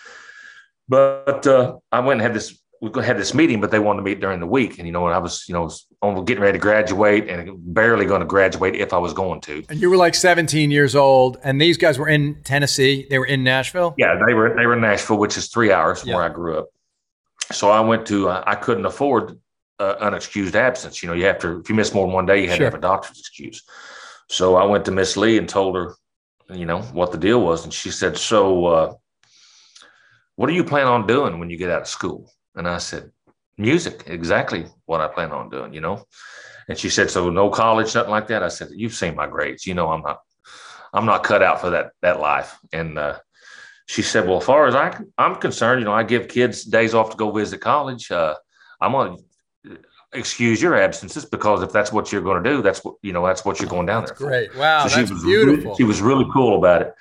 [0.88, 4.04] But uh, I went and had this we had this meeting, but they wanted to
[4.04, 4.78] meet during the week.
[4.78, 8.26] And you know, I was you know getting ready to graduate and barely going to
[8.26, 9.64] graduate if I was going to.
[9.68, 13.06] And you were like 17 years old, and these guys were in Tennessee.
[13.08, 13.94] They were in Nashville.
[13.96, 16.16] Yeah, they were they were in Nashville, which is three hours from yeah.
[16.16, 16.68] where I grew up.
[17.52, 19.38] So I went to uh, I couldn't afford
[19.78, 21.02] uh, unexcused absence.
[21.02, 22.66] You know, you have to if you miss more than one day, you had sure.
[22.66, 23.62] to have a doctor's excuse.
[24.28, 25.94] So I went to Miss Lee and told her,
[26.50, 27.64] you know, what the deal was.
[27.64, 28.94] And she said, So, uh,
[30.36, 32.30] what do you plan on doing when you get out of school?
[32.54, 33.10] And I said,
[33.56, 36.04] Music, exactly what I plan on doing, you know.
[36.68, 38.42] And she said, So no college, nothing like that.
[38.42, 39.66] I said, You've seen my grades.
[39.66, 40.20] You know, I'm not
[40.92, 42.58] I'm not cut out for that that life.
[42.72, 43.18] And uh,
[43.86, 46.94] she said, Well, as far as I, I'm concerned, you know, I give kids days
[46.94, 48.10] off to go visit college.
[48.10, 48.34] Uh,
[48.80, 49.18] I'm going
[49.66, 49.78] to
[50.12, 53.24] excuse your absences because if that's what you're going to do, that's what, you know,
[53.24, 54.28] that's what you're going down that's there.
[54.28, 54.56] Great.
[54.56, 54.86] Wow.
[54.86, 55.76] So that's she was beautiful.
[55.76, 56.94] She was really cool about it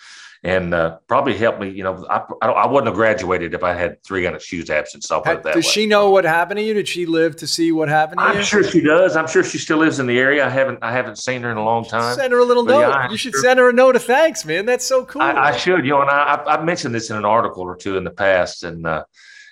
[0.43, 1.69] and uh, probably helped me.
[1.69, 5.09] You know, I, I, wouldn't have graduated if I had three unexcused absence.
[5.09, 5.71] I'll put it that does way.
[5.71, 6.73] she know what happened to you?
[6.73, 8.39] Did she live to see what happened to I'm you?
[8.39, 9.15] I'm sure she does.
[9.15, 10.45] I'm sure she still lives in the area.
[10.45, 12.15] I haven't I haven't seen her in a long time.
[12.15, 12.89] Send her a little But note.
[12.89, 13.41] yeah, you should sure.
[13.41, 14.65] send her a note of thanks, man.
[14.65, 15.21] That's so cool.
[15.21, 17.77] I, I should, you know, and I, I I mentioned this in an article or
[17.77, 19.05] two in the past, and uh,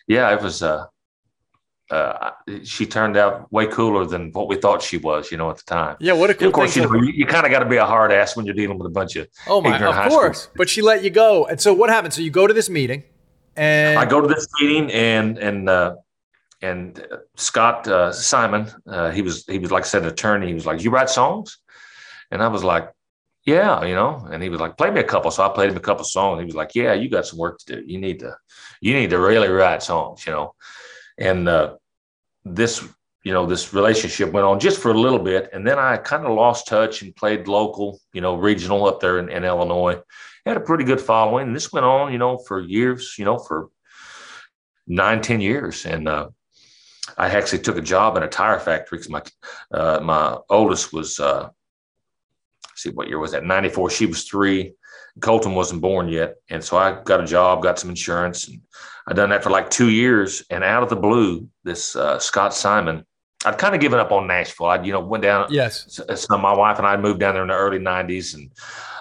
[0.08, 0.62] yeah, it was.
[0.62, 0.86] Uh,
[1.92, 2.32] uh,
[2.64, 5.64] she turned out way cooler than what we thought she was, you know, at the
[5.64, 5.98] time.
[6.00, 6.84] yeah, what a cool of course, thing.
[6.84, 8.78] you, know, you, you kind of got to be a hard ass when you're dealing
[8.78, 9.28] with a bunch of.
[9.48, 10.50] oh my, of course.
[10.56, 11.46] But she let you go.
[11.46, 12.14] And so what happened?
[12.14, 13.04] So you go to this meeting,
[13.56, 15.96] and I go to this meeting and and uh,
[16.62, 20.48] and uh, Scott uh, Siman, uh, he was he was like I said, an attorney.
[20.48, 21.58] He was like, "You write songs,"
[22.30, 22.90] and I was like,
[23.46, 24.28] "Yeah," you know.
[24.32, 26.40] And he was like, "Play me a couple." So I played him a couple songs.
[26.40, 27.84] He was like, "Yeah, you got some work to do.
[27.86, 28.36] You need to
[28.80, 30.56] you need to really write songs," you know.
[31.18, 31.76] And uh,
[32.46, 32.88] this
[33.24, 36.26] you know this relationship went on just for a little bit, and then I kind
[36.26, 40.02] of lost touch and played local, you know, regional up there in, in Illinois.
[40.46, 41.48] Had a pretty good following.
[41.48, 43.70] And this went on, you know, for years, you know, for
[44.88, 45.86] nine, ten years.
[45.86, 46.30] And uh,
[47.16, 49.22] I actually took a job in a tire factory because my
[49.72, 51.50] uh, my oldest was uh,
[52.76, 53.46] see what year was that?
[53.46, 53.92] Ninety four.
[53.92, 54.74] She was three.
[55.20, 58.62] Colton wasn't born yet, and so I got a job, got some insurance, and
[59.12, 60.42] I done that for like two years.
[60.50, 63.04] And out of the blue, this uh, Scott Siman,
[63.44, 64.68] I'd kind of given up on Nashville.
[64.68, 65.48] I you know went down.
[65.50, 65.86] yes.
[65.90, 68.50] So, so my wife and I moved down there in the early '90s, and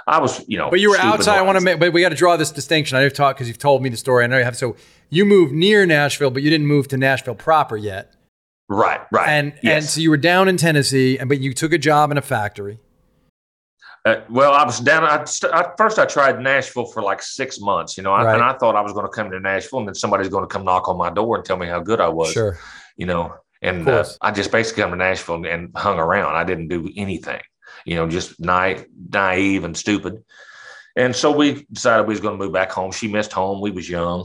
[0.09, 0.69] I was you know.
[0.69, 1.39] But you were outside.
[1.39, 2.97] I want to make, but we got to draw this distinction.
[2.97, 4.25] I know you've talked because you've told me the story.
[4.25, 4.57] I know you have.
[4.57, 4.75] So
[5.11, 8.13] you moved near Nashville, but you didn't move to Nashville proper yet.
[8.69, 9.29] Right, right.
[9.29, 12.19] And and so you were down in Tennessee, and but you took a job in
[12.19, 12.81] a factory.
[14.05, 15.05] Uh, well, I was down.
[15.05, 18.35] I, I first I tried Nashville for like six months, you know, I, Right.
[18.35, 20.49] and I thought I was going to come to Nashville, and then somebody's going to
[20.49, 22.59] come knock on my door and tell me how good I was, Sure.
[22.97, 23.35] you know.
[23.63, 24.05] And uh.
[24.23, 26.35] I just basically come to Nashville and, and hung around.
[26.35, 27.43] I didn't do anything,
[27.85, 28.81] you know, just na-
[29.13, 30.25] naive and stupid.
[30.97, 32.93] And so we decided we was going to move back home.
[32.93, 33.61] She missed home.
[33.61, 34.25] We was young,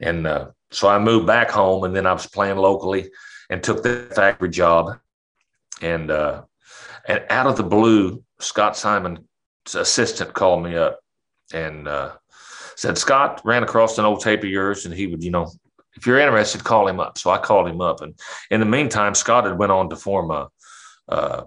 [0.00, 1.84] and uh, so I moved back home.
[1.84, 3.10] And then I was playing locally
[3.50, 4.98] and took the factory job.
[5.82, 6.42] And uh,
[7.06, 11.00] and out of the blue, Scott Siman's assistant called me up
[11.52, 12.12] and uh,
[12.76, 15.50] said, Scott ran across an old tape of yours, and he would, you know,
[15.94, 17.18] if you're interested, call him up.
[17.18, 18.18] So I called him up, and
[18.50, 20.48] in the meantime, Scott had went on to form a
[21.08, 21.44] uh,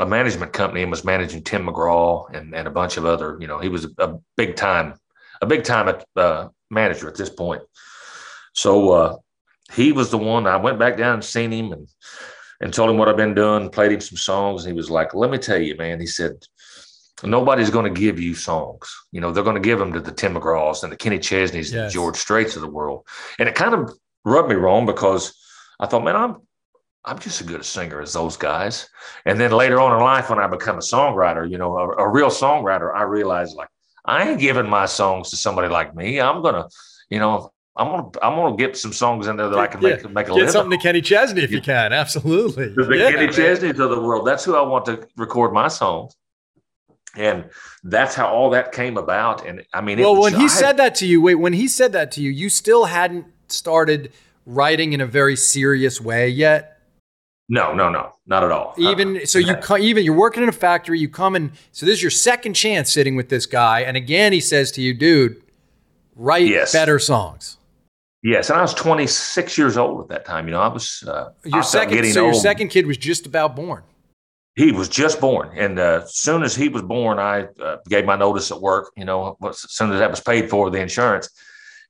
[0.00, 3.46] a management company and was managing Tim McGraw and, and a bunch of other, you
[3.46, 4.94] know, he was a, a big time,
[5.40, 7.62] a big time uh, manager at this point.
[8.54, 9.16] So uh,
[9.72, 10.46] he was the one.
[10.46, 11.88] I went back down and seen him and
[12.60, 14.64] and told him what I've been doing, played him some songs.
[14.64, 16.46] And he was like, "Let me tell you, man." He said,
[17.22, 18.92] "Nobody's going to give you songs.
[19.12, 21.72] You know, they're going to give them to the Tim McGraws and the Kenny Chesneys
[21.72, 23.06] and the George Straits of the world."
[23.38, 23.92] And it kind of
[24.24, 25.34] rubbed me wrong because
[25.80, 26.36] I thought, man, I'm
[27.04, 28.88] I'm just as good a singer as those guys.
[29.26, 32.08] And then later on in life, when I become a songwriter, you know, a, a
[32.08, 33.68] real songwriter, I realized like
[34.04, 36.20] I ain't giving my songs to somebody like me.
[36.20, 36.68] I'm gonna,
[37.10, 40.02] you know, I'm gonna I'm gonna get some songs in there that I can make
[40.02, 40.08] Yeah.
[40.08, 40.48] make a Get living.
[40.50, 41.92] something to Kenny Chesney if you can.
[41.92, 42.68] Absolutely.
[42.68, 43.32] The Yeah, Kenny man.
[43.34, 44.26] Chesneys of the world.
[44.26, 46.14] That's who I want to record my songs.
[47.16, 47.44] And
[47.84, 49.46] that's how all that came about.
[49.46, 51.52] And I mean, it Well, was- when he I- said that to you, wait, when
[51.52, 54.12] he said that to you, you still hadn't started
[54.46, 56.70] writing in a very serious way yet.
[57.50, 58.72] no, no, no, not at all.
[58.78, 60.98] Even Uh, so, you come, even you're working in a factory.
[60.98, 64.32] You come and so this is your second chance sitting with this guy, and again
[64.32, 65.42] he says to you, "Dude,
[66.16, 66.72] write Yes.
[66.72, 67.58] better songs."
[68.24, 70.46] Yes, and I was 26 years old at that time.
[70.46, 72.42] You know, I was uh, Your felt second, so your old.
[72.42, 73.84] second kid was just about born.
[74.56, 78.04] He was just born, and uh, as soon as he was born, I uh, gave
[78.04, 78.90] my notice at work.
[78.96, 81.28] You know, as soon as that was paid for, the insurance.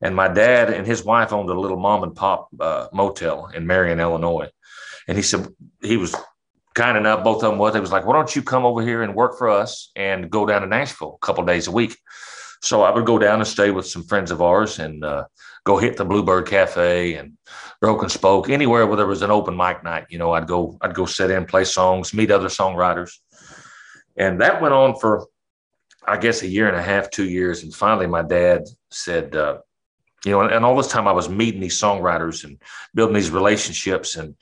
[0.02, 3.66] And my dad and his wife owned a little mom and pop uh, motel in
[3.66, 4.48] Marion, Illinois.
[5.08, 5.48] And he said
[5.80, 6.14] he was
[6.74, 7.24] kind enough.
[7.24, 7.72] Both of them was.
[7.72, 10.44] They was like, "Why don't you come over here and work for us and go
[10.46, 11.96] down to Nashville a couple days a week?"
[12.62, 15.24] So I would go down and stay with some friends of ours and uh,
[15.64, 17.36] go hit the Bluebird Cafe and
[17.80, 20.06] Broken Spoke, anywhere where there was an open mic night.
[20.10, 23.18] You know, I'd go, I'd go sit in, play songs, meet other songwriters,
[24.16, 25.26] and that went on for,
[26.06, 29.58] I guess, a year and a half, two years, and finally, my dad said, uh,
[30.24, 32.60] you know, and, and all this time I was meeting these songwriters and
[32.94, 34.34] building these relationships, and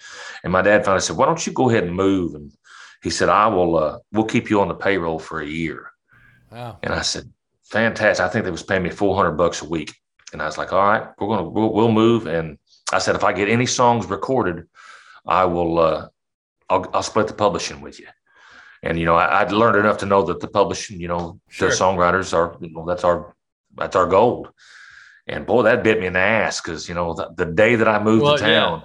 [0.44, 2.52] and my dad finally said, why don't you go ahead and move and
[3.02, 3.76] he said, "I will.
[3.76, 5.90] Uh, we'll keep you on the payroll for a year."
[6.50, 6.78] Wow.
[6.82, 7.30] And I said,
[7.64, 9.94] "Fantastic!" I think they was paying me four hundred bucks a week,
[10.32, 12.58] and I was like, "All right, we're gonna we'll, we'll move." And
[12.92, 14.66] I said, "If I get any songs recorded,
[15.26, 15.78] I will.
[15.78, 16.08] Uh,
[16.68, 18.06] I'll, I'll split the publishing with you."
[18.82, 21.68] And you know, I, would learned enough to know that the publishing, you know, sure.
[21.68, 23.34] the songwriters are, you know, that's our
[23.76, 24.48] that's our gold.
[25.26, 27.86] And boy, that bit me in the ass because you know the, the, day that
[27.86, 28.82] I moved well, to town,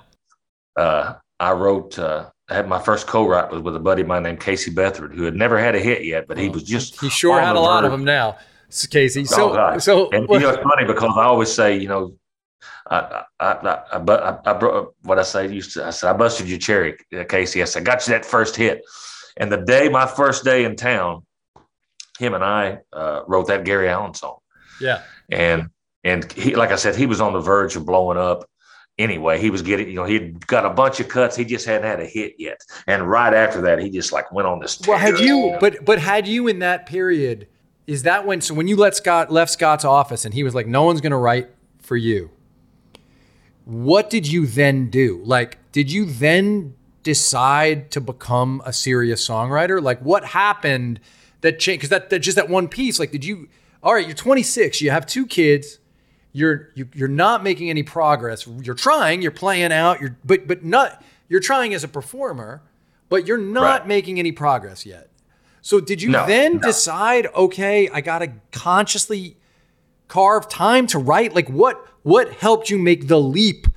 [0.78, 0.84] yeah.
[0.84, 1.98] uh, I wrote.
[1.98, 5.14] Uh, I had my first co-write was with a buddy of mine named Casey Beathard,
[5.14, 7.60] who had never had a hit yet, but he was just he sure had a
[7.60, 8.38] lot of them now.
[8.90, 9.26] Casey.
[9.26, 12.14] So, oh, so and you know it's funny because I always say, you know,
[12.90, 16.50] I, I, I, I, I, I what I say used to, I said, I busted
[16.50, 17.62] your cherry, uh, Casey.
[17.62, 18.82] I said, got you that first hit.
[19.38, 21.24] And the day, my first day in town,
[22.20, 24.38] him and I uh, wrote that Gary Allan song.
[24.82, 25.04] Yeah.
[25.30, 25.70] And,
[26.04, 28.50] and he, like I said, he was on the verge of blowing up
[28.98, 29.40] anyway.
[29.40, 31.36] He was getting, you know, he'd got a bunch of cuts.
[31.36, 32.60] He just hadn't had a hit yet.
[32.88, 34.82] And right after that, he just like went on this.
[34.88, 37.48] Well, had you, but, but had you in that period,
[37.88, 40.68] is that when, so when you let Scott, left Scott's office and he was like,
[40.68, 42.30] no one's going to write for you.
[43.64, 45.22] What did you then do?
[45.24, 49.82] Like, did you then decide to become a serious songwriter?
[49.82, 51.00] Like, what happened
[51.42, 51.80] that changed?
[51.80, 53.00] Because that, that just that one piece.
[53.00, 53.48] Like, did you?
[53.84, 54.82] All right, you're 26.
[54.82, 55.80] You have two kids.
[56.34, 58.48] You're you, you're not making any progress.
[58.62, 59.22] You're trying.
[59.22, 60.00] You're playing out.
[60.02, 61.04] You're but but not.
[61.30, 62.62] You're trying as a performer,
[63.10, 63.88] but you're not right.
[63.88, 65.10] making any progress yet.
[65.62, 66.60] So did you no, then no.
[66.60, 67.28] decide?
[67.36, 69.38] Okay, I gotta consciously
[70.08, 71.36] carve time to write.
[71.36, 73.68] Like what what helped you make the leap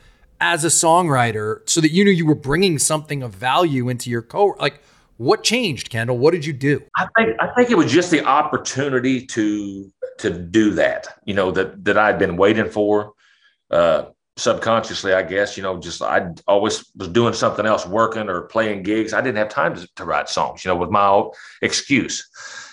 [0.40, 4.22] as a songwriter so that you knew you were bringing something of value into your
[4.22, 4.80] co like
[5.18, 8.24] what changed Kendell what did you do i think i think it was just the
[8.24, 13.12] opportunity to to do that you know that that i'd been waiting for
[13.70, 14.06] uh
[14.40, 18.82] subconsciously i guess you know just i always was doing something else working or playing
[18.82, 19.12] gigs.
[19.12, 21.28] I didn't have time to, to write songs you know with my
[21.62, 22.28] excuse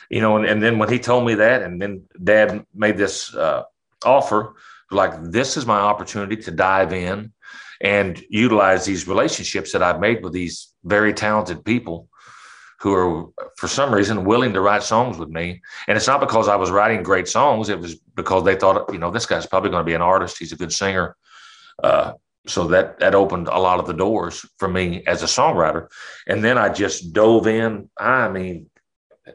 [0.10, 3.36] you know and, and then when he told me that and then dad made this
[3.36, 3.64] uh
[4.06, 4.56] offer
[4.92, 7.34] like this is my opportunity to dive in
[7.82, 12.10] and utilize these relationships that I've made with these very talented people
[12.80, 13.28] who are
[13.58, 15.62] for some reason willing to write songs with me.
[15.88, 17.70] And it's not because i was writing great songs.
[17.70, 20.38] It was because they thought you know this guy's probably going to be an artist.
[20.38, 21.16] He's a good singer
[21.84, 22.14] uh,
[22.48, 25.88] so that that opened a lot of the doors for me as a songwriter
[26.28, 28.70] and then i just dove in i mean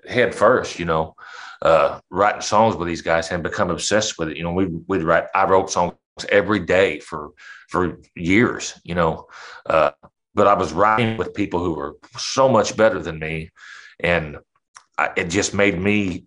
[0.08, 1.14] head first you know
[1.62, 4.36] uh, writing songs with these guys and become obsessed with it.
[4.36, 5.26] You know, we we'd write.
[5.34, 5.94] I wrote songs
[6.28, 7.30] every day for
[7.68, 8.74] for years.
[8.84, 9.28] You know,
[9.66, 9.92] uh,
[10.34, 13.50] but I was writing with people who were so much better than me,
[14.00, 14.38] and
[14.98, 16.24] I, it just made me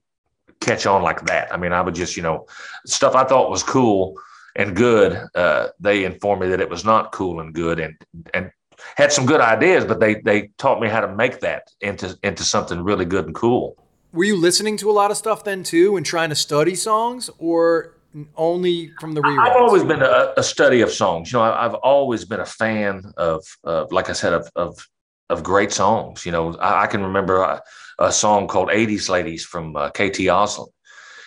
[0.62, 1.54] catch on like that.
[1.54, 2.48] I mean, I would just you know
[2.86, 4.16] stuff I thought was cool
[4.56, 5.22] and good.
[5.36, 7.96] Uh, they informed me that it was not cool and good, and
[8.34, 8.52] and
[8.98, 12.44] had some good ideas, but they they taught me how to make that into into
[12.44, 13.78] something really good and cool
[14.16, 17.30] were you listening to a lot of stuff then too and trying to study songs
[17.38, 17.98] or
[18.38, 19.50] only from the rewrites?
[19.50, 21.32] I've always been a, a, study of songs.
[21.32, 24.88] You know, I, have always been a fan of, uh, like I said, of, of,
[25.30, 26.26] of great songs.
[26.26, 27.62] You know, I, I can remember a,
[28.00, 30.70] a, song called 80s Ladies from uh, KT Oslin.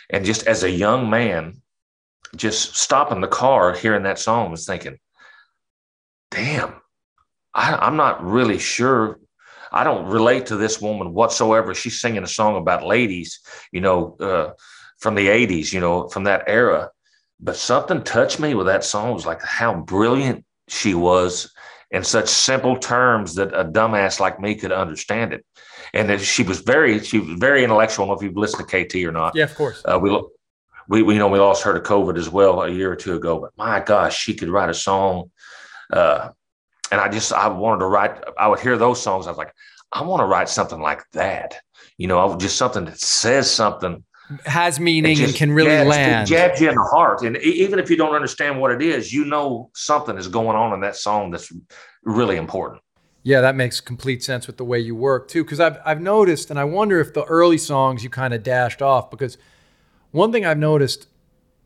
[0.09, 1.61] And just as a young man,
[2.37, 4.99] just stopping the car, hearing that song was thinking,
[6.31, 6.75] damn,
[7.55, 9.19] I, I'm not really sure
[9.73, 11.75] I don't relate to this woman whatsoever.
[11.75, 13.41] She's singing a song about ladies,
[13.73, 14.53] you know, uh,
[14.99, 16.91] from the 80s, you know, from that era.
[17.41, 19.11] But something touched me with that song.
[19.11, 21.53] It was like how brilliant she was
[21.91, 25.45] in such simple terms that a dumbass like me could understand it.
[25.95, 28.05] And that she was very, she was very intellectual.
[28.05, 29.35] I don't know if you've listened to KT or not.
[29.35, 29.83] Yeah, of course.
[29.85, 30.11] Uh, we,
[30.89, 33.15] we, we, you know, we lost her to COVID as well a year or two
[33.15, 33.39] ago.
[33.39, 35.31] But my gosh, she could write a song
[35.93, 36.31] uh,
[36.91, 38.23] and I just I wanted to write.
[38.39, 39.27] I would hear those songs.
[39.27, 39.53] I was like,
[39.93, 41.61] I want to write something like that.
[41.97, 44.05] You know, just something that says something
[44.45, 46.29] has meaning just, and can really yeah, land.
[46.29, 49.25] jabs you in the heart, and even if you don't understand what it is, you
[49.25, 51.53] know something is going on in that song that's
[52.03, 52.83] really important.
[53.23, 55.45] Yeah, that makes complete sense with the way you work too.
[55.45, 58.81] Because I've I've noticed, and I wonder if the early songs you kind of dashed
[58.81, 59.11] off.
[59.11, 59.37] Because
[60.11, 61.09] one thing I've noticed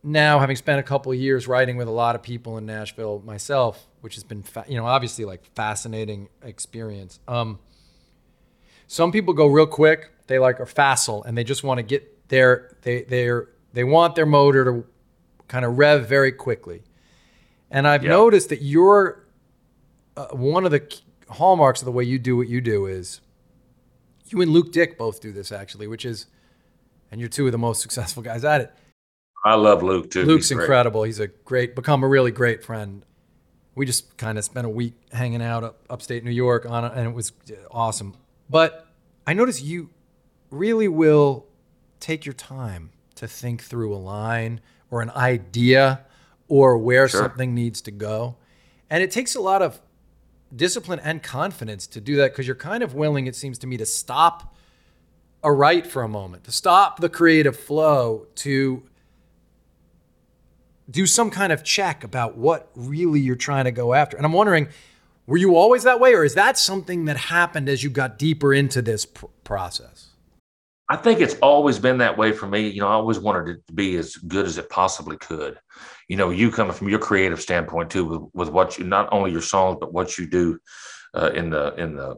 [0.02, 3.22] now, having spent a couple of years writing with a lot of people in Nashville
[3.24, 7.20] myself, which has been, fa- you know, obviously like fascinating experience.
[7.28, 7.60] Um,
[8.88, 10.10] some people go real quick.
[10.26, 14.14] They like are facile and they just want to get their they they're they want
[14.14, 14.84] their motor to
[15.48, 16.82] kind of rev very quickly.
[17.70, 19.24] And I've noticed that you're
[20.16, 23.20] uh, one of the hallmarks of the way you do what you do is
[24.26, 26.26] you and Luke Dick both do this actually, which is,
[27.12, 28.72] and you're two of the most successful guys at it.
[29.44, 30.24] I love Luke too.
[30.24, 31.04] Luke's He's incredible.
[31.04, 33.04] He's a great, become a really great friend
[33.74, 36.92] we just kind of spent a week hanging out up upstate New York on it,
[36.94, 38.14] and it was uh, awesome.
[38.50, 38.86] But
[39.26, 39.90] I notice you
[40.50, 41.46] really will
[42.00, 44.60] take your time to think through a line
[44.90, 46.00] or an idea
[46.48, 47.22] or where sure.
[47.22, 48.36] something needs to go.
[48.90, 49.80] And it takes a lot of
[50.54, 53.78] discipline and confidence to do that because you're kind of willing, it seems to me,
[53.78, 54.51] to stop
[55.42, 58.82] a write for a moment, to stop the creative flow, to
[60.90, 64.16] do some kind of check about what really you're trying to go after.
[64.16, 64.68] And I'm wondering,
[65.26, 68.52] were you always that way, or is that something that happened as you got deeper
[68.52, 70.08] into this pr- process?
[70.88, 72.68] I think it's always been that way for me.
[72.68, 75.58] You know, I always wanted it to be as good as it possibly could.
[76.08, 79.30] You know, you coming from your creative standpoint too, with, with what you not only
[79.30, 80.58] your songs but what you do
[81.14, 82.16] uh, in the in the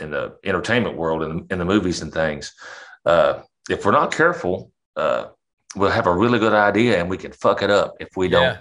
[0.00, 2.52] in the entertainment world and in, in the movies and things.
[3.04, 5.26] Uh, if we're not careful, uh,
[5.76, 8.58] we'll have a really good idea and we can fuck it up if we don't.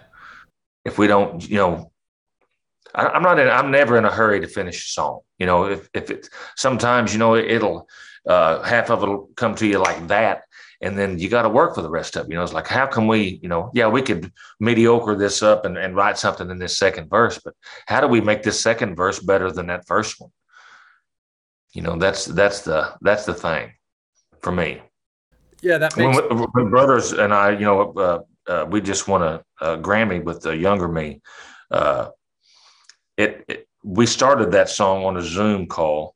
[0.85, 1.91] If we don't, you know,
[2.95, 3.47] I, am not in.
[3.47, 5.19] I'm never in a hurry to finish a song.
[5.37, 7.87] You know, if if it sometimes you know it'll
[8.27, 10.43] uh, half of it'll come to you like that,
[10.81, 12.29] and then you got to work for the rest of it.
[12.29, 13.39] You know, it's like how can we?
[13.43, 17.09] You know, yeah, we could mediocre this up and, and write something in this second
[17.09, 17.53] verse, but
[17.85, 20.31] how do we make this second verse better than that first one?
[21.73, 23.71] You know, that's that's the that's the thing
[24.41, 24.81] for me.
[25.61, 29.21] Yeah, that makes when, when brothers and I, you know, uh, uh, we just won
[29.21, 31.21] a, a, Grammy with the younger me.
[31.69, 32.09] Uh,
[33.17, 36.15] it, it, we started that song on a Zoom call,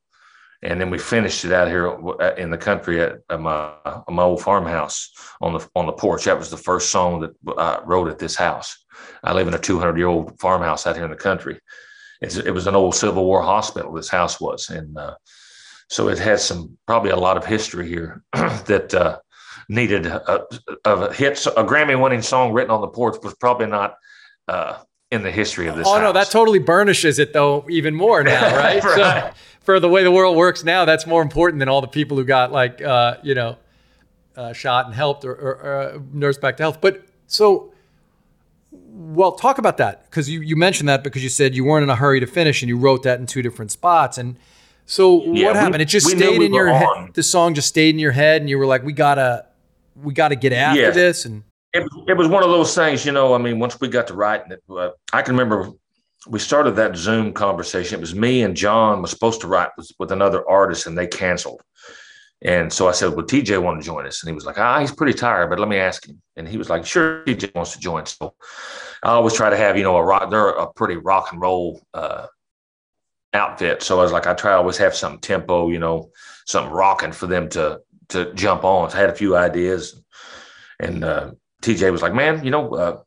[0.62, 4.10] and then we finished it out here uh, in the country at, at my at
[4.10, 6.24] my old farmhouse on the on the porch.
[6.24, 8.84] That was the first song that I wrote at this house.
[9.22, 11.60] I live in a 200 year old farmhouse out here in the country.
[12.20, 13.92] It's, it was an old Civil War hospital.
[13.92, 15.14] This house was, and uh,
[15.88, 19.18] so it has some probably a lot of history here that uh,
[19.68, 20.44] needed a,
[20.84, 23.96] a hit, a Grammy winning song written on the porch was probably not
[24.48, 24.78] uh,
[25.10, 25.86] in the history of this.
[25.86, 26.02] Oh house.
[26.02, 28.82] no, that totally burnishes it though even more now, right?
[28.82, 29.32] right.
[29.32, 32.16] So for the way the world works now, that's more important than all the people
[32.16, 33.56] who got like uh, you know
[34.36, 36.80] uh, shot and helped or, or, or uh, nursed back to health.
[36.80, 37.70] But so.
[38.96, 41.90] Well, talk about that because you, you mentioned that because you said you weren't in
[41.90, 44.18] a hurry to finish and you wrote that in two different spots.
[44.18, 44.36] And
[44.86, 45.78] so yeah, what happened?
[45.78, 47.14] We, it just stayed in your head.
[47.14, 49.46] The song just stayed in your head, and you were like, "We gotta,
[49.96, 50.90] we got to get after yeah.
[50.90, 51.24] this.
[51.24, 53.34] And it, it was one of those things, you know.
[53.34, 55.72] I mean, once we got to writing it, uh, I can remember
[56.26, 57.98] we started that Zoom conversation.
[57.98, 61.06] It was me and John was supposed to write with, with another artist, and they
[61.06, 61.62] canceled.
[62.42, 64.80] And so I said, "Well, TJ want to join us?" And he was like, "Ah,
[64.80, 67.72] he's pretty tired, but let me ask him." And he was like, "Sure, TJ wants
[67.72, 68.34] to join." So
[69.02, 70.30] I always try to have, you know, a rock.
[70.30, 72.26] They're a pretty rock and roll uh,
[73.34, 76.10] outfit, so I was like, I try to always have some tempo, you know,
[76.46, 78.90] something rocking for them to to jump on.
[78.90, 80.00] So I had a few ideas,
[80.80, 81.32] and uh,
[81.62, 83.00] TJ was like, "Man, you know, uh,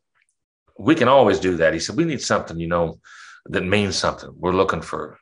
[0.78, 3.00] we can always do that." He said, "We need something, you know,
[3.46, 4.30] that means something.
[4.36, 5.18] We're looking for."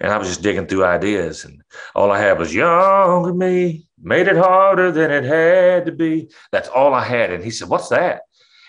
[0.00, 1.62] And I was just digging through ideas, and
[1.94, 6.68] all I had was "Younger Me made it harder than it had to be." That's
[6.68, 7.32] all I had.
[7.32, 8.22] And he said, "What's that?"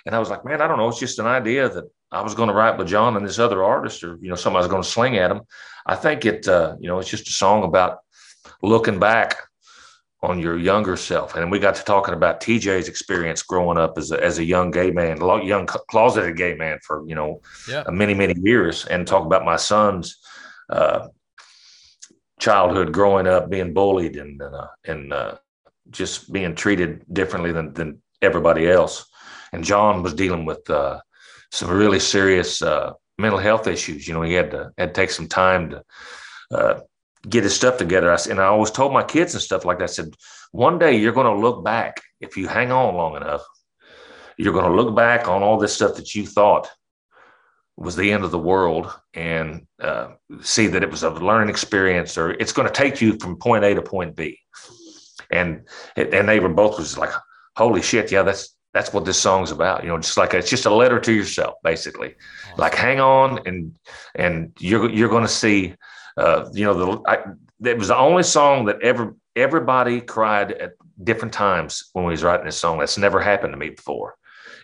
[0.06, 0.90] And I was like, "Man, I don't know.
[0.90, 3.64] It's just an idea that I was going to write with John and this other
[3.64, 5.42] artist, or you know, somebody's going to sling at him."
[5.86, 8.00] I think it, uh, you know, it's just a song about
[8.62, 9.38] looking back
[10.24, 11.36] on your younger self.
[11.36, 14.70] And we got to talking about TJ's experience growing up as a, as a young
[14.70, 17.84] gay man, a young closeted gay man for, you know, yeah.
[17.90, 20.18] many, many years and talk about my son's
[20.70, 21.08] uh,
[22.40, 25.36] childhood growing up, being bullied and, uh, and uh,
[25.90, 29.06] just being treated differently than, than everybody else.
[29.54, 31.02] And John was dealing with uh,
[31.52, 34.08] some really serious uh, mental health issues.
[34.08, 35.84] You know, he had to, had to take some time to
[36.52, 36.80] uh,
[37.30, 38.12] get his stuff together.
[38.12, 39.90] I, and I always told my kids and stuff like that.
[39.90, 40.14] I said,
[40.52, 43.42] one day you're going to look back if you hang on long enough.
[44.38, 46.70] You're going to look back on all this stuff that you thought
[47.78, 50.10] was the end of the world and uh,
[50.42, 53.64] see that it was a learning experience, or it's going to take you from point
[53.64, 54.38] A to point B.
[55.32, 57.12] And and they were both was like,
[57.56, 59.84] holy shit, yeah, that's that's what this song's about.
[59.84, 62.16] You know, just like it's just a letter to yourself, basically.
[62.46, 62.58] Awesome.
[62.58, 63.74] Like, hang on, and
[64.16, 65.76] and you're you're going to see
[66.18, 67.18] uh, you know, the I,
[67.70, 72.24] it was the only song that ever everybody cried at different times when we was
[72.24, 72.80] writing this song.
[72.80, 74.16] That's never happened to me before.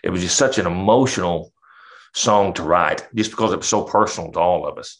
[0.04, 1.52] It was just such an emotional
[2.14, 4.98] song to write, just because it was so personal to all of us.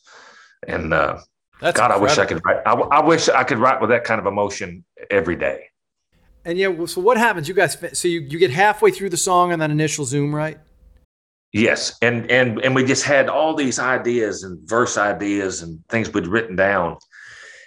[0.67, 1.19] And uh,
[1.61, 2.07] That's God, incredible.
[2.07, 2.63] I wish I could write.
[2.67, 5.67] I, I wish I could write with that kind of emotion every day.
[6.49, 7.47] And yeah, so what happens?
[7.47, 10.59] You guys, so you, you get halfway through the song and that initial zoom, right?
[11.53, 16.11] Yes, and and and we just had all these ideas and verse ideas and things
[16.11, 16.97] we'd written down,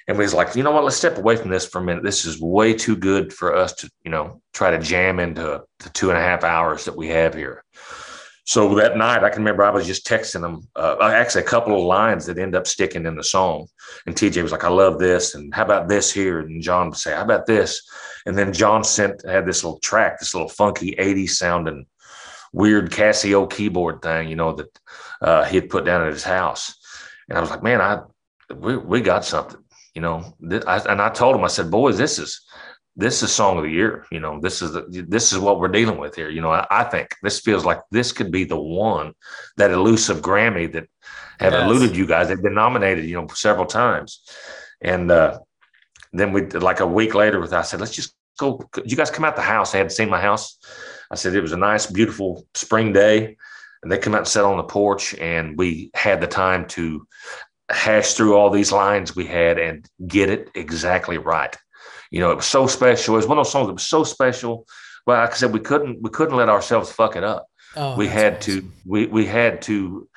[0.07, 0.84] and we was like, you know what?
[0.84, 2.03] Let's step away from this for a minute.
[2.03, 5.89] This is way too good for us to, you know, try to jam into the
[5.89, 7.63] two and a half hours that we have here.
[8.45, 11.77] so that night, I can remember I was just texting them, uh, actually a couple
[11.77, 13.67] of lines that end up sticking in the song.
[14.07, 15.36] And TJ was like, I love this.
[15.36, 16.39] And how about this here?
[16.39, 17.79] And John would say, How about this?
[18.26, 21.86] And then John sent, had this little track, this little funky 80s sounding
[22.53, 24.80] weird Casio keyboard thing, you know, that
[25.22, 26.76] uh, he had put down at his house.
[27.30, 28.01] And I was like, Man, I,
[28.53, 29.63] we, we got something,
[29.95, 30.36] you know.
[30.67, 32.41] I, and I told him, I said, Boys, this is,
[32.95, 34.05] this is song of the year.
[34.11, 36.30] You know, this is the, this is what we're dealing with here.
[36.30, 39.13] You know, I, I, think this feels like this could be the one
[39.57, 40.88] that elusive Grammy that
[41.39, 41.63] have yes.
[41.63, 42.28] eluded you guys.
[42.28, 44.22] They've been nominated, you know, several times.
[44.82, 45.39] And uh,
[46.14, 48.62] then we like a week later, with I said, let's just go.
[48.84, 49.72] You guys come out the house.
[49.72, 50.57] They hadn't seen my house.
[51.09, 53.38] I said it was a nice, beautiful spring day,
[53.84, 57.07] and they come out and sat on the porch, and we had the time to
[57.70, 61.55] hash through all these lines we had and get it exactly right
[62.12, 63.16] you know, it was so special.
[63.16, 64.68] It was one of those songs that was so special.
[65.07, 67.47] Well, like I said, we couldn't we couldn't let ourselves fuck it up.
[67.76, 70.07] Oh, we had to we we had to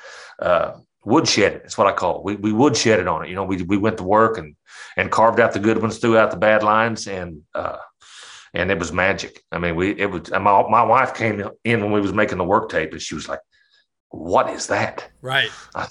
[0.40, 0.72] uh,
[1.04, 1.62] woodshed it.
[1.62, 2.24] That's what I call it.
[2.24, 3.28] We we it on it.
[3.28, 4.56] You know, we we went to work and
[4.96, 7.78] and carved out the good ones, threw out the bad lines, and uh,
[8.52, 9.42] and it was magic.
[9.52, 10.30] I mean, we it was.
[10.30, 13.28] My my wife came in when we was making the work tape, and she was
[13.28, 13.40] like,
[14.10, 15.50] "What is that?" Right.
[15.74, 15.88] I,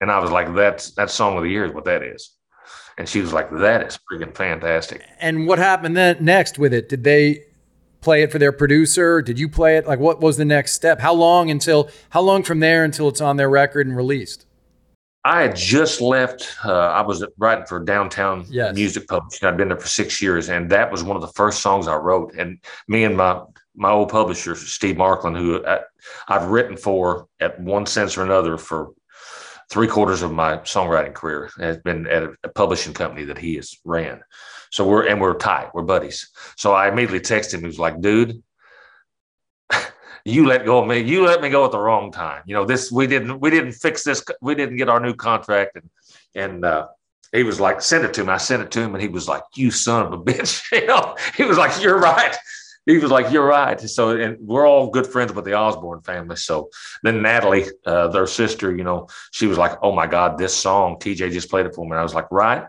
[0.00, 2.36] and I was like, "That's that song of the year is what that is."
[2.98, 5.04] And she was like, that is freaking fantastic.
[5.20, 6.88] And what happened then next with it?
[6.88, 7.44] Did they
[8.00, 9.20] play it for their producer?
[9.20, 9.86] Did you play it?
[9.86, 11.00] Like, what was the next step?
[11.00, 14.45] How long until, how long from there until it's on their record and released?
[15.26, 16.56] I had just left.
[16.64, 18.76] Uh, I was writing for Downtown yes.
[18.76, 19.48] Music Publishing.
[19.48, 21.96] I'd been there for six years, and that was one of the first songs I
[21.96, 22.34] wrote.
[22.36, 23.42] And me and my
[23.74, 25.80] my old publisher, Steve Markland, who I,
[26.28, 28.92] I've written for at one sense or another for
[29.68, 33.76] three quarters of my songwriting career has been at a, publishing company that he has
[33.84, 34.20] ran.
[34.70, 36.30] So we're and we're tight, we're buddies.
[36.56, 37.60] So I immediately texted him.
[37.62, 38.44] He was like, "Dude,
[40.26, 40.98] you let go of me.
[40.98, 42.42] You let me go at the wrong time.
[42.46, 42.90] You know this.
[42.90, 43.40] We didn't.
[43.40, 44.24] We didn't fix this.
[44.40, 45.90] We didn't get our new contract." And
[46.34, 46.88] and uh,
[47.32, 49.28] he was like, "Send it to me." I sent it to him, and he was
[49.28, 52.36] like, "You son of a bitch." you know, he was like, "You're right."
[52.86, 56.36] he was like, "You're right." So, and we're all good friends with the Osborne family.
[56.36, 56.70] So
[57.02, 60.96] then Natalie, uh, their sister, you know, she was like, "Oh my God, this song!
[60.96, 62.64] TJ just played it for me." And I was like, "Right."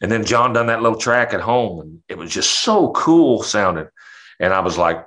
[0.00, 3.42] And then John done that little track at home, and it was just so cool
[3.42, 3.88] sounding.
[4.40, 5.06] And I was like,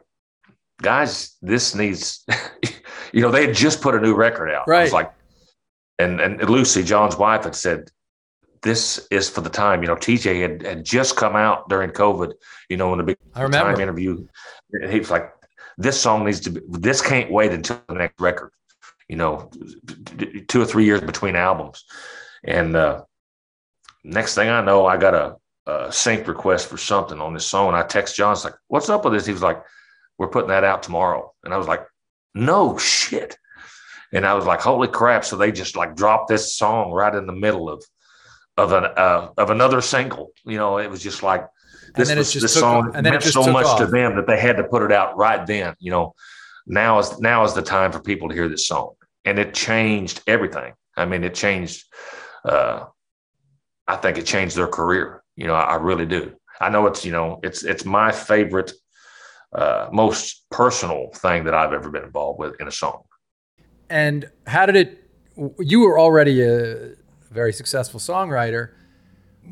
[0.82, 2.26] "Guys, this needs,"
[3.14, 4.68] you know, they had just put a new record out.
[4.68, 4.80] Right.
[4.80, 5.12] I was like,
[6.00, 7.92] and and Lucy, John's wife, had said,
[8.66, 9.84] this is for the time.
[9.84, 12.34] You know, TJ had, had just come out during COVID,
[12.68, 14.28] you know, in the big time interview.
[14.90, 15.32] He was like,
[15.78, 18.52] this song needs to be, this can't wait until the next record,
[19.08, 19.52] you know,
[20.48, 21.86] two or three years between albums.
[22.44, 23.04] And uh,
[24.04, 25.36] next thing I know, I got a,
[25.72, 27.68] a sync request for something on this song.
[27.68, 29.28] And I text John, like, what's up with this?
[29.28, 29.64] He was like,
[30.18, 31.34] we're putting that out tomorrow.
[31.44, 31.86] And I was like,
[32.34, 33.38] no shit.
[34.14, 35.26] And I was like, holy crap.
[35.26, 37.84] So they just like dropped this song right in the middle of
[38.58, 40.32] of an uh, of another single.
[40.46, 41.48] You know, it was just like
[41.96, 43.80] this was this song and then meant so much off.
[43.80, 45.76] to them that they had to put it out right then.
[45.80, 46.16] You know,
[46.66, 48.94] now is now is the time for people to hear this song,
[49.24, 50.74] and it changed everything.
[50.96, 51.86] I mean, it changed.
[52.44, 52.86] Uh,
[53.88, 55.24] I think it changed their career.
[55.36, 56.36] You know, I, I really do.
[56.60, 58.72] I know it's you know it's it's my favorite,
[59.56, 63.04] uh, most personal thing that I've ever been involved with in a song.
[63.90, 65.10] And how did it?
[65.60, 66.94] You were already a
[67.32, 68.72] very successful songwriter.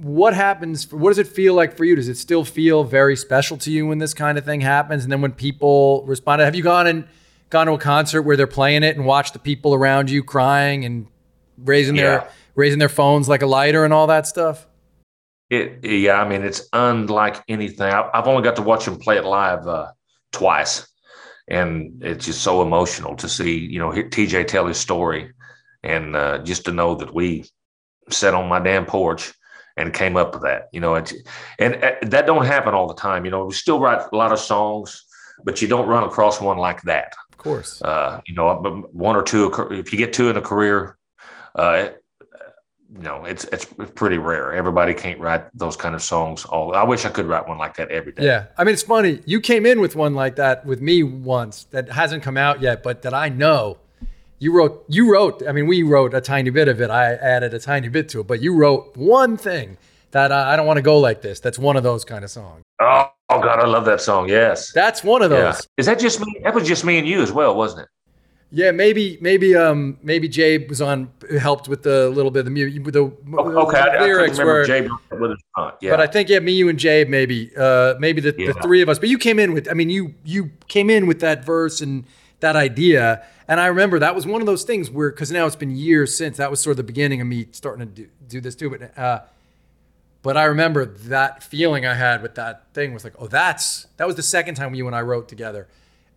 [0.01, 0.91] What happens?
[0.91, 1.95] What does it feel like for you?
[1.95, 5.03] Does it still feel very special to you when this kind of thing happens?
[5.03, 7.07] And then when people respond, have you gone and
[7.49, 10.83] gone to a concert where they're playing it and watched the people around you crying
[10.83, 11.07] and
[11.57, 12.01] raising yeah.
[12.01, 14.67] their raising their phones like a lighter and all that stuff?
[15.53, 17.85] It, yeah, I mean, it's unlike anything.
[17.85, 19.91] I, have only got to watch him play it live uh,
[20.31, 20.87] twice,
[21.47, 25.31] and it's just so emotional to see, you know, TJ tell his story,
[25.83, 27.45] and uh, just to know that we
[28.09, 29.31] sat on my damn porch
[29.77, 30.69] and came up with that.
[30.71, 31.13] You know, and,
[31.59, 33.23] and uh, that don't happen all the time.
[33.23, 35.05] You know, we still write a lot of songs,
[35.43, 37.13] but you don't run across one like that.
[37.31, 37.79] Of course.
[37.83, 39.53] Uh, you know, one or two.
[39.69, 40.97] If you get two in a career,
[41.53, 41.89] uh,
[42.95, 43.65] you know, it's it's
[43.95, 44.53] pretty rare.
[44.53, 46.45] Everybody can't write those kind of songs.
[46.45, 48.25] All I wish I could write one like that every day.
[48.25, 49.21] Yeah, I mean, it's funny.
[49.25, 52.83] You came in with one like that with me once that hasn't come out yet,
[52.83, 53.77] but that I know
[54.43, 57.53] you wrote you wrote i mean we wrote a tiny bit of it i added
[57.53, 59.77] a tiny bit to it but you wrote one thing
[60.11, 62.29] that uh, i don't want to go like this that's one of those kind of
[62.29, 65.61] songs oh, oh god i love that song yes that's one of those yeah.
[65.77, 67.87] is that just me that was just me and you as well wasn't it
[68.55, 72.51] yeah, maybe, maybe, um, maybe Jay was on, helped with the little bit of the
[72.51, 74.63] music, the, oh, okay, the lyrics I were.
[74.63, 75.39] Jay with his
[75.81, 75.89] yeah.
[75.89, 78.51] But I think yeah, me, you, and Jay, maybe, uh, maybe the, yeah.
[78.51, 78.99] the three of us.
[78.99, 82.05] But you came in with, I mean, you you came in with that verse and
[82.41, 83.25] that idea.
[83.47, 86.15] And I remember that was one of those things where, because now it's been years
[86.15, 88.69] since that was sort of the beginning of me starting to do, do this too.
[88.69, 89.21] But uh,
[90.21, 94.05] but I remember that feeling I had with that thing was like, oh, that's that
[94.05, 95.67] was the second time you and I wrote together,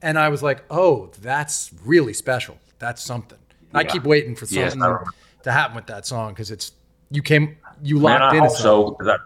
[0.03, 2.57] and I was like, oh, that's really special.
[2.79, 3.39] That's something.
[3.75, 4.99] I keep waiting for something I
[5.43, 6.73] to happen with that song because it's
[7.11, 8.43] you came you Man, locked I in.
[9.07, 9.21] that,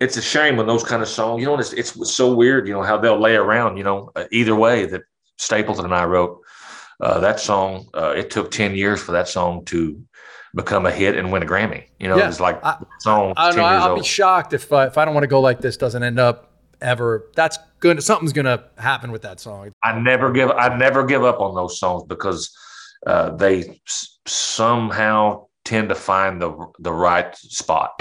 [0.00, 2.74] it's a shame when those kind of songs, you know, it's, it's so weird, you
[2.74, 5.02] know, how they'll lay around, you know, uh, either way that
[5.36, 6.40] Stapleton and I wrote
[7.00, 7.88] uh, that song.
[7.94, 10.02] Uh, it took 10 years for that song to
[10.54, 11.84] become a hit and win a Grammy.
[12.00, 13.70] You know, Yeah, it's like I- song I don't 10 know.
[13.70, 14.00] years I'll old.
[14.00, 16.47] be shocked if uh, if I don't want to go like this doesn't end up
[16.80, 17.30] ever.
[17.34, 18.02] That's good.
[18.02, 19.72] Something's gonna happen with that song.
[19.84, 22.50] I never give I never give up on those songs because
[23.06, 27.92] uh, they s- somehow tend to find the the right spot.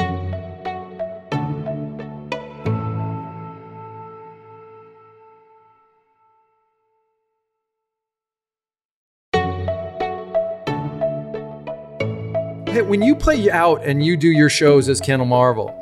[12.69, 15.73] Hey, when you play out and you do your shows as Kendell Marvel,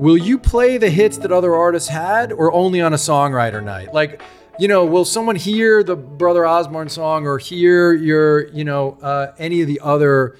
[0.00, 3.92] will you play the hits that other artists had, or only on a songwriter night?
[3.92, 4.22] Like,
[4.58, 9.32] you know, will someone hear the Brother Osborne song or hear your, you know, uh,
[9.38, 10.36] any of the other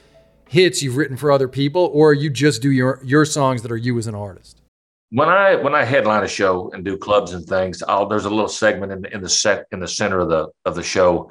[0.48, 3.76] hits you've written for other people, or you just do your your songs that are
[3.76, 4.60] you as an artist?
[5.10, 8.30] when I when I headline a show and do clubs and things, I'll there's a
[8.30, 11.30] little segment in, in the set in the center of the of the show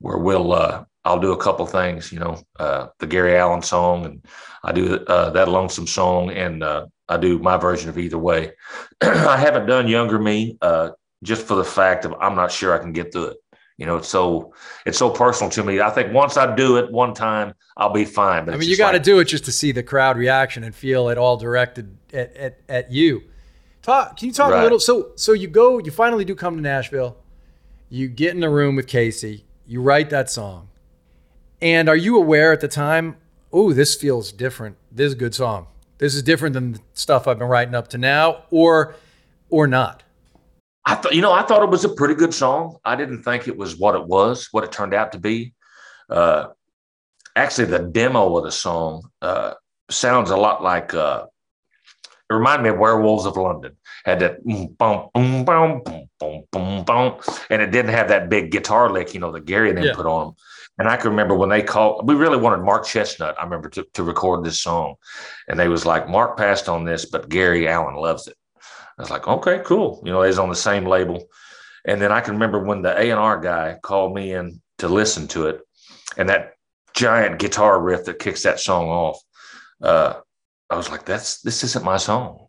[0.00, 4.04] where we'll uh, I'll do a couple things, you know, uh, the Gary Allan song,
[4.04, 4.24] and
[4.64, 8.52] I do uh, that lonesome song, and uh, I do my version of either way.
[9.00, 10.90] I haven't done Younger Me uh,
[11.22, 13.36] just for the fact of I'm not sure I can get through it.
[13.76, 14.54] You know, it's so
[14.86, 15.80] it's so personal to me.
[15.80, 18.44] I think once I do it one time, I'll be fine.
[18.44, 20.62] But I mean, you got to like- do it just to see the crowd reaction
[20.64, 23.22] and feel it all directed at, at, at you.
[23.82, 24.18] Talk.
[24.18, 24.78] Can you talk a little?
[24.78, 25.78] So, so you go.
[25.78, 27.16] You finally do come to Nashville.
[27.88, 29.46] You get in the room with Casey.
[29.66, 30.68] You write that song.
[31.62, 33.16] And are you aware at the time?
[33.52, 34.76] Oh, this feels different.
[34.92, 35.66] This is a good song
[36.00, 38.96] this is different than the stuff I've been writing up to now, or
[39.50, 40.02] or not?
[40.86, 42.78] I thought you know I thought it was a pretty good song.
[42.84, 45.52] I didn't think it was what it was, what it turned out to be.
[46.08, 46.48] Uh,
[47.36, 49.54] actually, the demo of the song uh,
[49.90, 51.26] sounds a lot like uh,
[52.30, 53.76] it reminded me of Werewolves of London.
[54.06, 55.82] Had that mm, boom boom boom
[56.18, 57.20] boom boom boom
[57.50, 59.94] and it didn't have that big guitar lick, you know, that Gary then yeah.
[59.94, 60.34] put on.
[60.80, 62.08] And I can remember when they called.
[62.08, 63.34] We really wanted Mark Chesnutt.
[63.38, 64.94] I remember to, to record this song,
[65.46, 68.36] and they was like, "Mark passed on this, but Gary Allan loves it."
[68.98, 70.02] I was like, okay, cool.
[70.06, 71.22] You know, he's on the same label.
[71.86, 74.88] And then I can remember when the A and R guy called me in to
[74.88, 75.60] listen to it,
[76.16, 76.52] and that
[76.94, 79.18] giant guitar riff that kicks that song off.
[79.82, 80.14] Uh,
[80.70, 82.46] I was like, that's this isn't my song.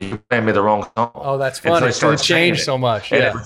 [0.00, 1.12] You playing me the wrong song.
[1.14, 1.92] Oh, that's And so funny.
[1.92, 2.64] So it changed it.
[2.64, 3.12] so much.
[3.12, 3.42] And Yeah.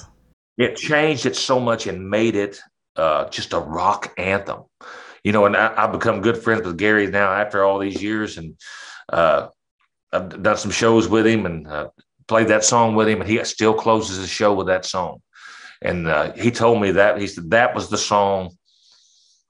[0.58, 2.60] it, it changed it so much and made it
[2.96, 4.64] uh, just a rock anthem.
[5.22, 8.38] You know, and I, I've become good friends with Gary now after all these years,
[8.38, 8.56] and
[9.12, 9.48] uh,
[10.12, 11.88] I've done some shows with him and uh,
[12.28, 15.22] played that song with him, and he still closes the show with that song.
[15.82, 18.56] And uh, he told me that he said that was the song.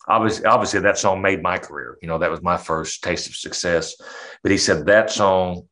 [0.09, 1.99] Obviously, obviously, that song made my career.
[2.01, 3.95] You know, that was my first taste of success.
[4.43, 5.69] But he said that song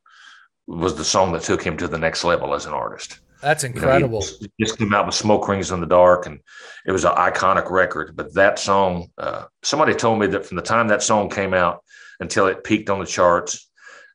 [0.67, 3.19] was the song that took him to the next level as an artist.
[3.45, 4.21] That's You know, incredible.
[4.59, 6.39] just- came out with Smoke Rings in the Dark, and
[6.85, 8.15] it was an iconic record.
[8.15, 11.83] But that song, uh, somebody told me that from the time that song came out
[12.19, 13.69] until it peaked on the charts,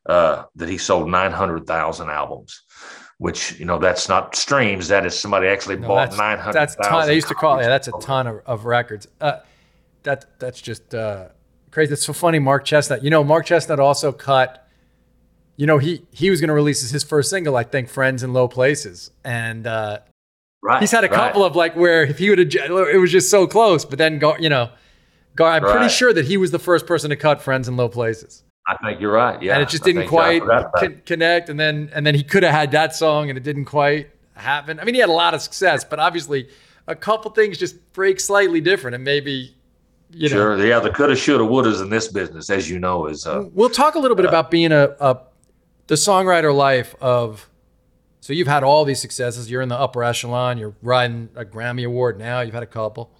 [0.07, 2.61] uh, that he sold 900,000 albums,
[3.19, 4.89] which, you know, that's not streams.
[4.89, 6.53] That is somebody actually No, bought that's- 900,000.
[6.53, 7.07] That's ton.
[7.07, 7.65] They used to call copies.
[7.65, 7.69] yeah.
[7.69, 9.07] That's a ton of, of records.
[9.21, 9.37] Uh,
[10.03, 11.27] that that's just uh,
[11.69, 11.91] crazy.
[11.91, 12.39] That's so funny.
[12.39, 13.01] Mark Chesnutt.
[13.03, 14.67] You know, Mark Chesnutt also cut.
[15.61, 18.33] You know, he he was going to release his first single, I think, "Friends in
[18.33, 19.99] Low Places," and uh,
[20.63, 21.15] Right, he's had a right.
[21.15, 23.85] couple of like where if he would have, it was just so close.
[23.85, 24.71] But then, you know,
[25.35, 27.89] go, I'm pretty sure that he was the first person to cut "Friends in Low
[27.89, 29.39] Places," I think you're right.
[29.39, 29.53] Yeah.
[29.53, 30.41] and it just didn't quite
[30.77, 31.49] con- connect.
[31.49, 34.79] And then and then he could have had that song, and it didn't quite happen.
[34.79, 36.49] I mean, he had a lot of success, but obviously,
[36.87, 39.55] a couple things just break slightly different, and maybe.
[40.13, 40.65] You know, Sure.
[40.65, 40.79] Yeah.
[40.79, 43.99] The coulda, shoulda, wouldas in this business, as you know, is uh, We'll talk a
[43.99, 45.21] little bit about being a, a
[45.91, 47.49] the songwriter life of.
[48.21, 49.51] So you've had all these successes.
[49.51, 50.57] You're in the upper echelon.
[50.57, 52.39] You're riding a Grammy award now.
[52.39, 53.11] You've had a couple.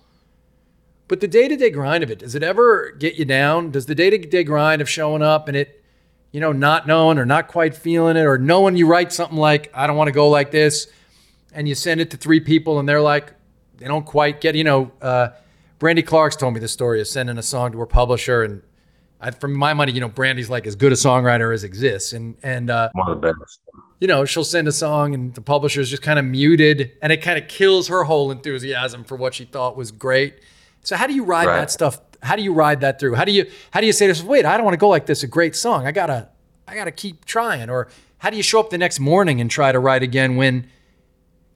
[1.09, 3.72] But the day to day grind of it, does it ever get you down?
[3.72, 5.84] Does the day to day grind of showing up and it,
[6.32, 9.69] you know, not knowing or not quite feeling it or knowing you write something like,
[9.74, 10.88] I don't want to go like this,
[11.51, 13.34] and you send it to three people and they're like,
[13.80, 15.32] they don't quite get, you know, uh,
[15.78, 18.61] Brandy Clark's told me the story of sending a song to her publisher and
[19.22, 22.36] I, from my money, you know, Brandy's like as good a songwriter as exists, and
[22.43, 23.59] and uh, one of the best.
[23.99, 27.17] You know, she'll send a song, and the publisher's just kind of muted, and it
[27.17, 30.39] kind of kills her whole enthusiasm for what she thought was great.
[30.82, 31.57] So how do you ride Right.
[31.59, 32.01] that stuff?
[32.24, 33.13] How do you ride that through?
[33.15, 34.24] How do you how do you say this?
[34.24, 35.22] wait, I don't want to go like this?
[35.24, 36.30] A great song, I gotta
[36.67, 37.88] I gotta keep trying, or
[38.19, 40.67] how do you show up the next morning and try to write again when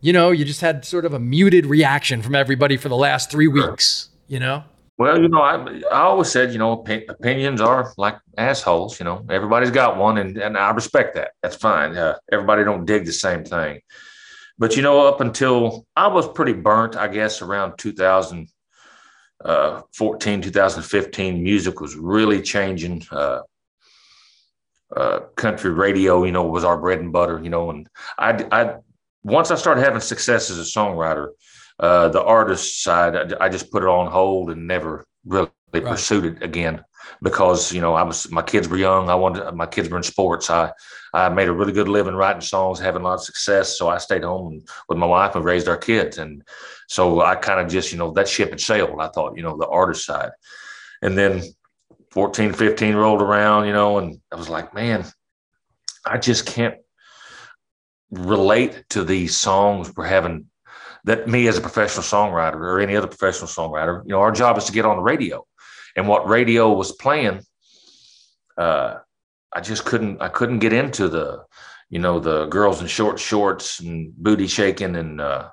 [0.02, 3.32] you know you just had sort of a muted reaction from everybody for the last
[3.32, 4.10] three weeks?
[4.28, 4.64] You know.
[4.98, 5.56] Well, you know, I
[5.92, 8.98] I always said, you know, opi- opinions are like assholes.
[9.00, 11.32] You know, everybody's got one, and and I respect that.
[11.42, 11.98] That's fine.
[11.98, 13.82] Uh, everybody don't dig the same thing,
[14.58, 18.48] but you know, up until I was pretty burnt, I guess, around 2014,
[20.42, 23.04] 2015, music was really changing.
[23.12, 23.42] Uh,
[24.96, 27.40] uh, country radio, you know, was our bread and butter.
[27.44, 27.88] You know, and
[28.18, 28.76] I I
[29.24, 31.30] once I started having success as a songwriter
[31.80, 36.26] uh, the artist side, I, I just put it on hold and never really pursued
[36.26, 36.84] it again
[37.22, 39.10] because you know I was my kids were young.
[39.10, 40.50] I wanted my kids were in sports.
[40.50, 40.72] I
[41.14, 43.78] I made a really good living writing songs, having a lot of success.
[43.78, 46.18] So I stayed home with my wife and raised our kids.
[46.18, 46.44] And
[46.88, 49.00] so I kind of just you know that ship had sailed.
[49.00, 50.32] I thought you know the artist side,
[51.02, 51.44] and then
[52.12, 55.04] 14, 15 rolled around, you know, and I was like, man,
[56.06, 56.76] I just can't
[58.10, 60.46] relate to these songs we're having
[61.06, 64.58] that me as a professional songwriter or any other professional songwriter, you know, our job
[64.58, 65.46] is to get on the radio.
[65.96, 67.42] And what radio was playing,
[68.58, 68.96] uh,
[69.54, 71.44] I just couldn't I couldn't get into the,
[71.90, 75.50] you know, the girls in short shorts and booty shaking and uh,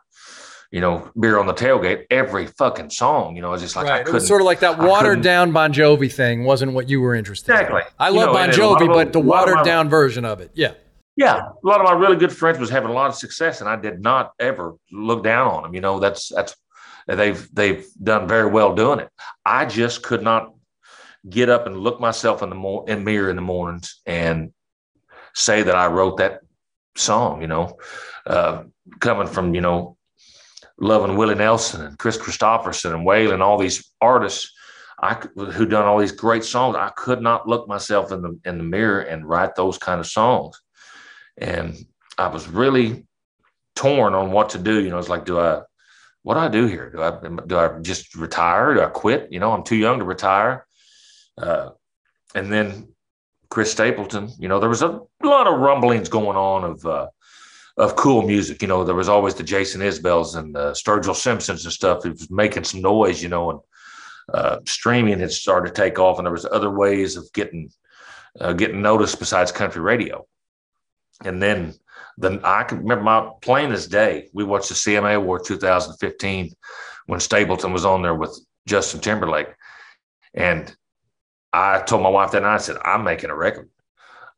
[0.71, 3.87] you know, beer on the tailgate, every fucking song, you know, I was just like
[3.87, 4.01] right.
[4.01, 7.01] It couldn't was sort of like that watered down Bon Jovi thing wasn't what you
[7.03, 7.83] were interested Exactly.
[7.83, 7.87] in.
[7.99, 9.91] I You love know, Bon and a lot Jovi, of- but the watered my- down
[9.91, 10.51] version of it.
[10.55, 10.73] Yeah.
[11.17, 13.69] Yeah, a lot of my really good friends was having a lot of success, and
[13.69, 15.75] I did not ever look down on them.
[15.75, 16.57] You know, that's that's
[17.07, 19.11] they've they've done very well doing it.
[19.45, 20.55] I just could not
[21.29, 24.53] get up and look myself in the mor- in mirror in the mornings and
[25.35, 26.41] say that I wrote that
[26.97, 27.43] song.
[27.43, 27.77] You know,
[28.27, 28.65] uh,
[29.01, 29.99] coming from you know
[30.79, 34.51] loving Willie Nelson and Kris Kristofferson and Waylon, all these artists.
[35.05, 36.77] I who done all these great songs.
[36.77, 40.07] I could not look myself in the in the mirror and write those kind of
[40.07, 40.59] songs
[41.39, 41.77] and
[42.19, 43.07] I was really
[43.75, 44.83] torn on what to do.
[44.83, 45.63] You know, it's like, do I,
[46.23, 46.91] what do I do here?
[46.91, 48.75] Do I, do I just retire?
[48.75, 49.29] Do I quit?
[49.31, 50.67] You know, I'm too young to retire.
[51.37, 51.71] Uh,
[52.35, 52.89] and then
[53.51, 57.09] Chris Stapleton, you know, there was a lot of rumblings going on of, uh,
[57.77, 58.63] of cool music.
[58.63, 62.05] You know, there was always the Jason Isbells and the Sturgill Simpsons and stuff.
[62.05, 63.61] It was making some noise, you know, and
[64.33, 67.71] uh, streaming had started to take off, and there was other ways of getting
[68.41, 70.27] uh, getting noticed besides country radio.
[71.25, 71.75] And then
[72.19, 74.29] then I can remember my plain as day.
[74.35, 76.53] We watched the CMA Award 2015
[77.07, 79.49] when Stapleton was on there with Justin Timberlake,
[80.35, 80.75] and
[81.53, 82.55] I told my wife that night.
[82.55, 83.69] I said, "I'm making a record.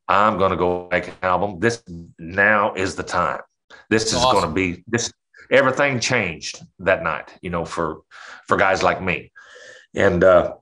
[0.07, 1.59] I'm going to go make an album.
[1.59, 1.83] This
[2.19, 3.41] now is the time.
[3.89, 4.31] This is Awesome.
[4.31, 5.11] going to be this.
[5.51, 8.01] Everything changed that night, you know, for
[8.47, 9.31] for guys like me,
[9.95, 10.53] and." uh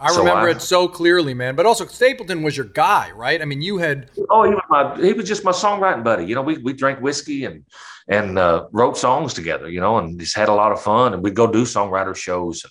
[0.00, 1.56] I So remember I- it so clearly, man.
[1.56, 3.42] But also Stapleton was your guy, right?
[3.42, 6.24] I mean, you had Oh, he was my he was just my songwriting buddy.
[6.24, 7.64] You know, we we drank whiskey and
[8.10, 9.68] and uh, wrote songs together.
[9.68, 11.14] You know, and just had a lot of fun.
[11.14, 12.64] And we'd go do songwriter shows.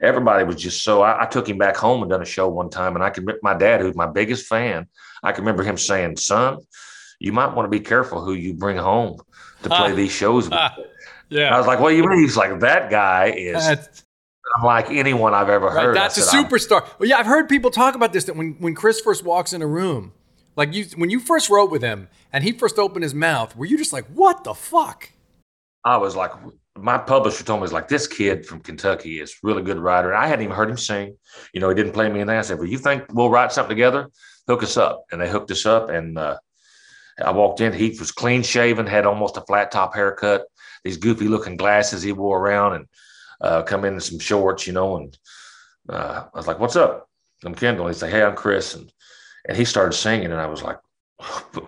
[0.00, 1.02] Everybody was just so.
[1.02, 3.26] I, I took him back home and done a show one time, and I can
[3.42, 4.86] my dad, who's my biggest fan,
[5.22, 6.58] I can remember him saying, "Son,
[7.18, 9.18] you might want to be careful who you bring home
[9.62, 10.72] to play these shows." with." I
[11.28, 11.56] yeah.
[11.58, 14.04] was like, "What do you mean?" He's like, "That guy is That's,
[14.56, 16.86] unlike anyone I've ever right, heard." I that's a said, "I'm- superstar.
[16.98, 19.62] Well, yeah, I've heard people talk about this that when when Chris first walks in
[19.62, 20.12] a room,
[20.56, 23.66] like you when you first wrote with him and he first opened his mouth, were
[23.66, 25.10] you just like, what the fuck?
[25.84, 26.32] I was like,
[26.78, 30.14] my publisher told me, was like, this kid from Kentucky is really good writer.
[30.14, 31.16] I hadn't even heard him sing.
[31.54, 32.38] You know, he didn't play me in that.
[32.38, 34.10] I said, well, you think we'll write something together?
[34.46, 35.04] Hook us up.
[35.10, 35.88] And they hooked us up.
[35.88, 36.36] And uh,
[37.24, 37.72] I walked in.
[37.72, 40.44] He was clean shaven, had almost a flat top haircut,
[40.84, 42.86] these goofy looking glasses he wore around, and
[43.40, 44.96] uh, come in in some shorts, you know.
[44.96, 45.18] And
[45.88, 47.08] uh, I was like, what's up?
[47.44, 47.86] I'm Kendell.
[47.88, 48.74] He's like, hey, I'm Chris.
[48.74, 48.92] And,
[49.48, 50.30] and he started singing.
[50.32, 50.78] And I was like,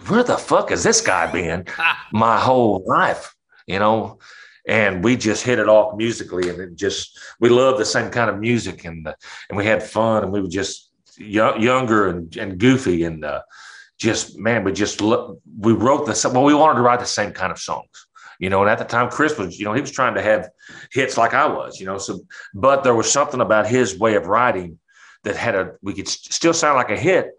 [0.08, 1.64] where the fuck has this guy been?
[2.12, 3.34] my whole life,
[3.66, 4.18] you know.
[4.66, 8.30] And we just hit it off musically, and it just we loved the same kind
[8.30, 9.14] of music, and uh,
[9.48, 13.42] and we had fun, and we were just young, younger and, and goofy, and uh,
[13.98, 17.32] just man, we just lo- we wrote the well, we wanted to write the same
[17.32, 18.06] kind of songs,
[18.38, 18.60] you know.
[18.62, 20.48] And at the time, Chris was, you know, he was trying to have
[20.92, 21.98] hits like I was, you know.
[21.98, 22.20] So,
[22.54, 24.78] but there was something about his way of writing
[25.24, 27.30] that had a we could st- still sound like a hit,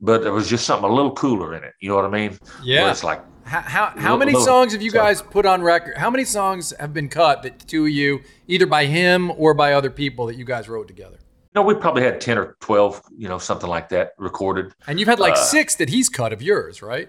[0.00, 1.72] but there was just something a little cooler in it.
[1.80, 2.30] You know what I mean?
[2.30, 2.90] Where Yeah.
[2.90, 5.04] it's like How, how, how Little- many little- songs have you sorry.
[5.14, 5.96] guys put on record?
[5.98, 9.52] How many songs have been cut that the two of you, either by him or
[9.52, 11.18] by other people that you guys wrote together?
[11.54, 14.72] know, we probably had 10 or 12, you know, something like that recorded.
[14.88, 17.08] And you've had like uh, six that he's cut of yours, right?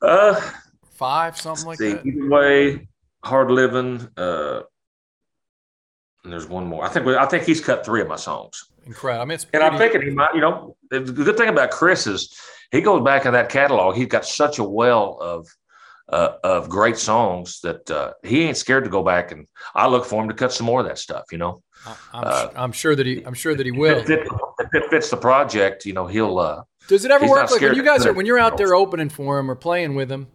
[0.00, 0.40] Uh,
[1.02, 2.06] five, something like see, that.
[2.06, 2.88] Either way,
[3.24, 4.08] hard living.
[4.16, 4.62] Uh,
[6.24, 6.84] and there's one more.
[6.84, 8.64] I think I think he's cut three of my songs.
[8.86, 9.22] Incredible.
[9.22, 9.64] I mean, it's pretty...
[9.64, 10.34] and I'm thinking he might.
[10.34, 12.32] You know, the good thing about Chris is
[12.70, 13.96] he goes back in that catalog.
[13.96, 15.48] He's got such a well of
[16.08, 20.04] uh, of great songs that uh, he ain't scared to go back and I look
[20.04, 21.24] for him to cut some more of that stuff.
[21.32, 23.98] You know, I'm, uh, I'm sure that he I'm sure that he will.
[23.98, 24.26] If it,
[24.60, 26.38] if it fits the project, you know, he'll.
[26.38, 29.08] Uh, Does it ever work like when you guys are when you're out there opening
[29.08, 30.28] for him or playing with him?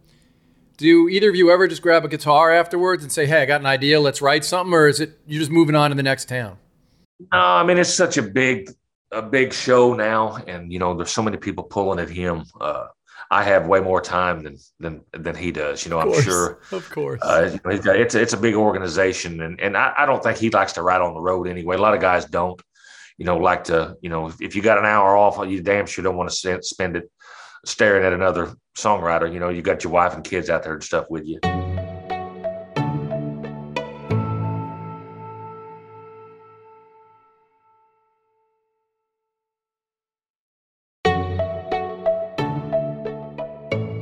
[0.78, 3.60] Do either of you ever just grab a guitar afterwards and say, "Hey, I got
[3.60, 4.00] an idea.
[4.00, 6.56] Let's write something," or is it you're just moving on to the next town?
[7.32, 8.70] No, I mean it's such a big
[9.10, 12.44] a big show now, and you know there's so many people pulling at him.
[12.60, 12.86] Uh,
[13.28, 15.84] I have way more time than than than he does.
[15.84, 16.60] You know, I'm sure.
[16.70, 17.20] Of course.
[17.22, 20.82] Uh, it's it's a big organization, and and I, I don't think he likes to
[20.82, 21.74] ride on the road anyway.
[21.74, 22.60] A lot of guys don't.
[23.16, 26.04] You know, like to you know if you got an hour off, you damn sure
[26.04, 27.10] don't want to spend it
[27.68, 29.32] staring at another songwriter.
[29.32, 31.38] You know, you got your wife and kids out there and stuff with you.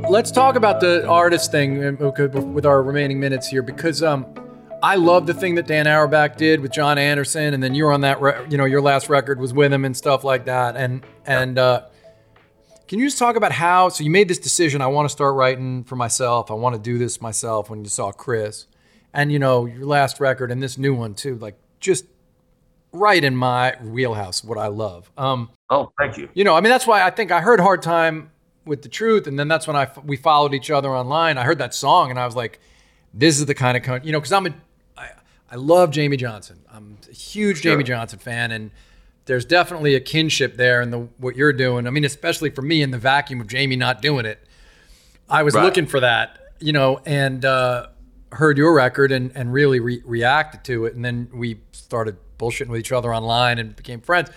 [0.08, 4.24] Let's talk about the artist thing uh, with our remaining minutes here because um,
[4.82, 7.92] I love the thing that Dan Auerbach did with John Anderson, and then you were
[7.92, 8.20] on that.
[8.20, 10.76] Re- you know, your last record was with him and stuff like that.
[10.76, 11.86] And and uh,
[12.88, 13.88] can you just talk about how?
[13.88, 14.80] So you made this decision.
[14.80, 16.50] I want to start writing for myself.
[16.50, 17.68] I want to do this myself.
[17.70, 18.66] When you saw Chris,
[19.16, 22.04] and you know your last record and this new one too, like just
[22.92, 24.44] right in my wheelhouse.
[24.44, 25.10] What I love.
[25.16, 26.28] Um, oh, thank you.
[26.34, 28.30] You know, I mean that's why I think I heard Hard Time
[28.64, 31.38] with the truth, and then that's when I we followed each other online.
[31.38, 32.60] I heard that song and I was like,
[33.14, 34.54] this is the kind of you know because I'm a
[34.96, 35.10] I,
[35.50, 36.60] I love Jamey Johnson.
[36.70, 37.76] I'm a huge sure.
[37.76, 38.70] Jamey Johnson fan and
[39.26, 41.86] there's definitely a kinship there in the what you're doing.
[41.86, 44.40] I mean, especially for me in the vacuum of Jamey not doing it.
[45.28, 45.64] I was right.
[45.64, 47.88] looking for that, you know, and uh,
[48.32, 52.68] heard your record and and really re- reacted to it, and then we started bullshitting
[52.68, 54.30] with each other online and became friends.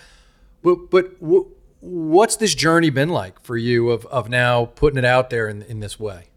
[0.62, 5.04] But but w- what's this journey been like for you of of now putting it
[5.04, 6.29] out there in in this way?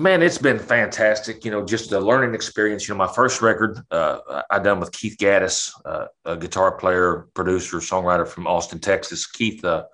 [0.00, 1.44] Man, it's been fantastic.
[1.44, 2.88] You know, just a learning experience.
[2.88, 7.26] You know, my first record uh, I done with Keith Gattis, uh, a guitar player,
[7.34, 9.26] producer, songwriter from Austin, Texas.
[9.26, 9.84] Keith uh,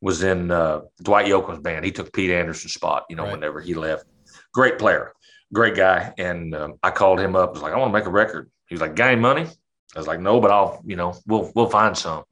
[0.00, 1.84] was in uh, Dwight Yoakam's band.
[1.84, 3.04] He took Pete Anderson's spot.
[3.10, 3.32] You know, right.
[3.32, 4.06] whenever he left,
[4.54, 5.12] great player,
[5.52, 6.14] great guy.
[6.16, 7.50] And um, I called him up.
[7.50, 8.50] I was like, I want to make a record.
[8.68, 9.46] He was like, "Got any money?"
[9.94, 12.24] I was like, "No, but I'll, you know, we'll we'll find some."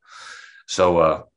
[0.67, 1.29] So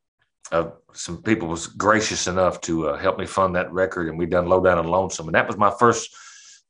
[0.51, 4.25] uh, some people was gracious enough to uh, help me fund that record, and we
[4.25, 6.15] done Low Down and Lonesome, and that was my first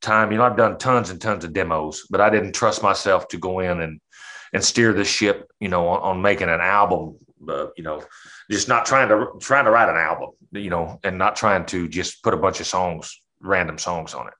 [0.02, 0.32] time.
[0.32, 3.38] You know, I've done tons and tons of demos, but I didn't trust myself to
[3.38, 4.00] go in and
[4.54, 5.52] and steer the ship.
[5.60, 7.18] You know, on, on making an album.
[7.48, 8.02] Uh, you know,
[8.50, 10.30] just not trying to trying to write an album.
[10.52, 14.28] You know, and not trying to just put a bunch of songs, random songs on
[14.28, 14.34] it.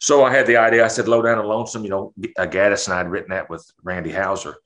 [0.00, 0.84] So I had the idea.
[0.84, 3.48] I said, "Low Down and Lonesome." You know, uh, Gattis and I had written that
[3.48, 4.56] with Randy Houser.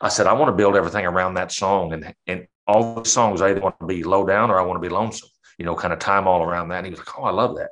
[0.00, 3.40] I said, I want to build everything around that song and and all the songs
[3.40, 5.74] I either want to be low down or I want to be lonesome, you know,
[5.74, 6.78] kind of time all around that.
[6.78, 7.70] And he was like, Oh, I love that.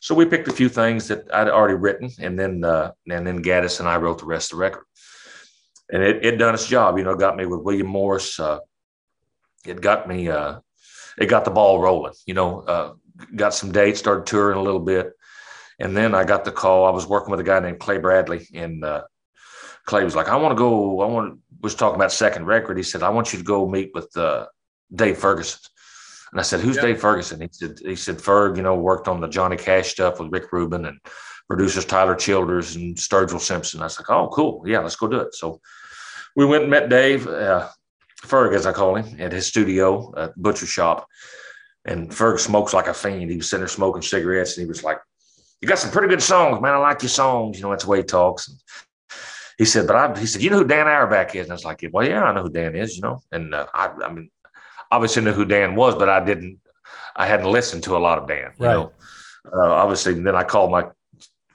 [0.00, 3.42] So we picked a few things that I'd already written, and then uh, and then
[3.42, 4.84] Gattis and I wrote the rest of the record.
[5.90, 8.38] And it, it done its job, you know, got me with William Morris.
[8.38, 8.58] Uh,
[9.66, 10.60] it got me, uh,
[11.18, 12.92] it got the ball rolling, you know, uh,
[13.34, 15.12] got some dates, started touring a little bit.
[15.80, 16.84] And then I got the call.
[16.84, 19.04] I was working with a guy named Clay Bradley, and uh,
[19.86, 22.76] Clay was like, I want to go, I want was talking about second record.
[22.76, 24.46] He said, I want you to go meet with uh,
[24.94, 25.60] Dave Ferguson.
[26.32, 27.40] And I said, Who's Dave Ferguson?
[27.40, 30.52] He said, he said, Ferg, you know, worked on the Johnny Cash stuff with Rick
[30.52, 31.00] Rubin and
[31.48, 33.80] producers Tyler Childers and Sturgill Simpson.
[33.80, 34.62] I was like, Oh, cool.
[34.66, 35.34] Yeah, let's go do it.
[35.34, 35.60] So
[36.36, 37.68] we went and met Dave, uh,
[38.22, 41.06] Ferg, as I call him, at his studio, at Butcher Shop.
[41.84, 43.30] And Ferg smokes like a fiend.
[43.30, 44.98] He was sitting there smoking cigarettes and he was like,
[45.62, 46.74] You got some pretty good songs, man.
[46.74, 47.56] I like your songs.
[47.56, 48.48] You know, that's the way he talks.
[48.48, 48.58] And
[49.58, 51.42] he said, but I, he said, you know who Dan Auerbach is?
[51.44, 53.20] And I was like, well, yeah, I know who Dan is, you know.
[53.32, 54.30] And uh, I, I mean,
[54.90, 56.60] obviously knew who Dan was, but I didn't,
[57.16, 58.74] I hadn't listened to a lot of Dan, you right.
[58.74, 58.92] know.
[59.52, 60.86] Uh, obviously, then I called my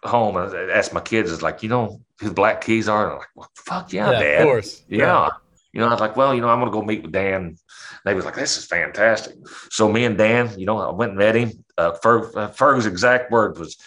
[0.03, 3.13] home and asked my kids, "Is like, you know who the Black Keys are?" And
[3.13, 4.97] I'm like, well, "Fuck yeah, yeah Dad, of course, yeah.
[4.99, 5.29] yeah."
[5.71, 7.57] You know, I was like, "Well, you know, I'm gonna go meet with Dan."
[8.05, 9.35] They was like, "This is fantastic."
[9.69, 11.63] So me and Dan, you know, I went and met him.
[11.77, 13.77] Uh, Ferg, uh, Ferg's exact word was,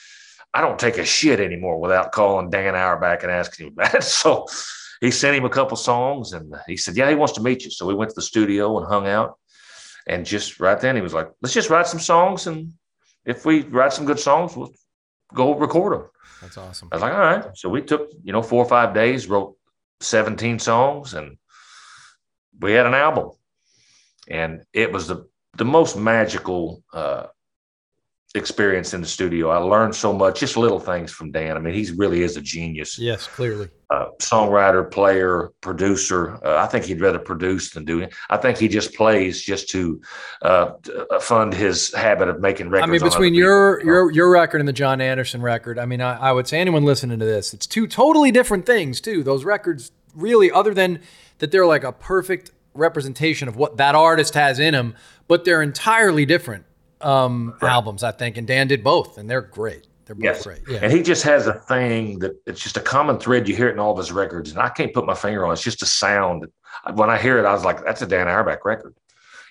[0.57, 4.03] I don't take a shit anymore without calling Dan Auerbach and asking him about it.
[4.23, 4.47] So
[5.03, 7.71] he sent him a couple songs and he said, Yeah, he wants to meet you.
[7.71, 9.39] So we went to the studio and hung out.
[10.07, 12.47] And just right then, he was like, Let's just write some songs.
[12.47, 12.73] And
[13.27, 14.73] if we write some good songs, we'll
[15.35, 16.09] go record them.
[16.41, 16.89] That's awesome.
[16.91, 17.45] I was like, All right.
[17.55, 19.57] So we took, you know, four or five days, wrote
[20.01, 21.37] 17 songs and
[22.61, 23.33] we had an album,
[24.27, 25.29] and it was the
[25.59, 27.27] the most magical uh,
[28.37, 29.51] experience in the studio.
[29.51, 31.57] I learned so much, just little things from Dan.
[31.57, 32.99] I mean, he really is a genius.
[32.99, 33.69] Yes, clearly.
[33.89, 36.39] Uh, songwriter, player, producer.
[36.45, 38.15] Uh, I think he'd rather produce than do it.
[38.31, 40.01] I think he just plays just to
[40.43, 40.73] uh,
[41.11, 42.89] uh fund his habit of making records.
[42.89, 46.17] I mean, between your your your record and the John Anderson record, I mean, I,
[46.19, 49.23] I would say anyone listening to this, it's two totally different things too.
[49.23, 51.01] Those records, really, other than
[51.39, 54.95] that, they're like a perfect representation of what that artist has in him,
[55.29, 56.66] but they're entirely different
[57.01, 57.73] um, right.
[57.73, 59.87] albums, I think, and Dan did both, and they're great.
[60.07, 60.45] They're both yes.
[60.45, 60.61] great.
[60.69, 60.79] Yeah.
[60.83, 63.49] And he just has a thing that it's just a common thread.
[63.49, 65.51] You hear it in all of his records, and I can't put my finger on
[65.51, 65.55] it.
[65.55, 66.47] It's just a sound.
[66.95, 68.95] When I hear it, I was like, that's a Dan Auerbach record.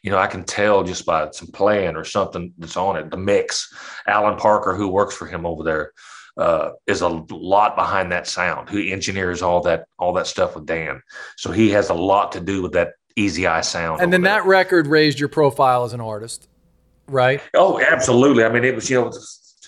[0.01, 3.11] You know, I can tell just by some playing or something that's on it.
[3.11, 3.73] The mix,
[4.07, 5.91] Allen Parker, who works for him over there,
[6.37, 8.69] uh, is a lot behind that sound.
[8.69, 11.01] Who engineers all that all that stuff with Dan,
[11.37, 14.01] so he has a lot to do with that easy eye sound.
[14.01, 16.47] And then that record raised your profile as an artist
[17.07, 17.41] right?
[17.53, 18.43] Oh, absolutely.
[18.43, 19.11] I mean, it was you know,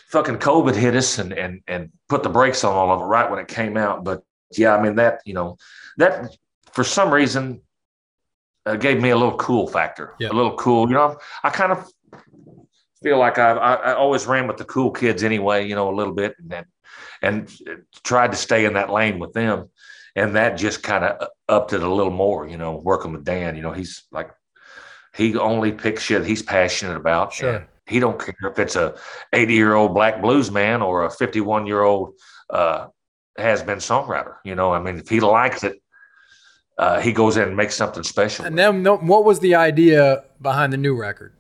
[0.09, 3.29] fucking COVID hit us and and and put the brakes on all of it right
[3.29, 4.03] when it came out.
[4.03, 4.23] But
[4.55, 5.57] yeah, I mean that you know
[5.97, 6.35] that
[6.71, 7.61] for some reason
[8.65, 10.29] uh, gave me a little cool factor, yeah.
[10.29, 10.87] a little cool.
[10.87, 11.89] You know, I kind of
[13.03, 15.67] feel like I, I, I always ran with the cool kids anyway.
[15.67, 16.65] You know, a little bit and then
[17.21, 17.51] and
[18.03, 19.69] tried to stay in that lane with them.
[20.15, 23.55] And that just kind of upped it a little more, you know, working with Dan.
[23.55, 24.31] You know, he's like
[25.17, 27.33] he only picks shit he's passionate about.
[27.33, 27.67] Sure.
[27.87, 28.95] He don't care if it's a
[29.33, 32.13] 80 year old black blues man or a 51 year old
[32.51, 32.87] uh,
[33.37, 34.35] has been songwriter.
[34.45, 35.81] You know, I mean, if he likes it,
[36.77, 38.45] uh, he goes in and makes something special.
[38.45, 41.33] And then, what was the idea behind the new record?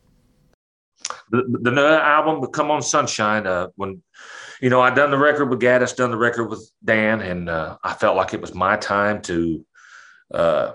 [1.29, 4.01] The, the new album, "Come On Sunshine," uh, when
[4.61, 7.77] you know I done the record with Gattis, done the record with Dan, and uh,
[7.83, 9.63] I felt like it was my time to
[10.33, 10.71] uh,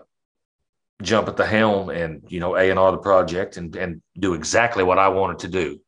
[1.00, 4.34] jump at the helm and you know A and R the project and and do
[4.34, 5.80] exactly what I wanted to do.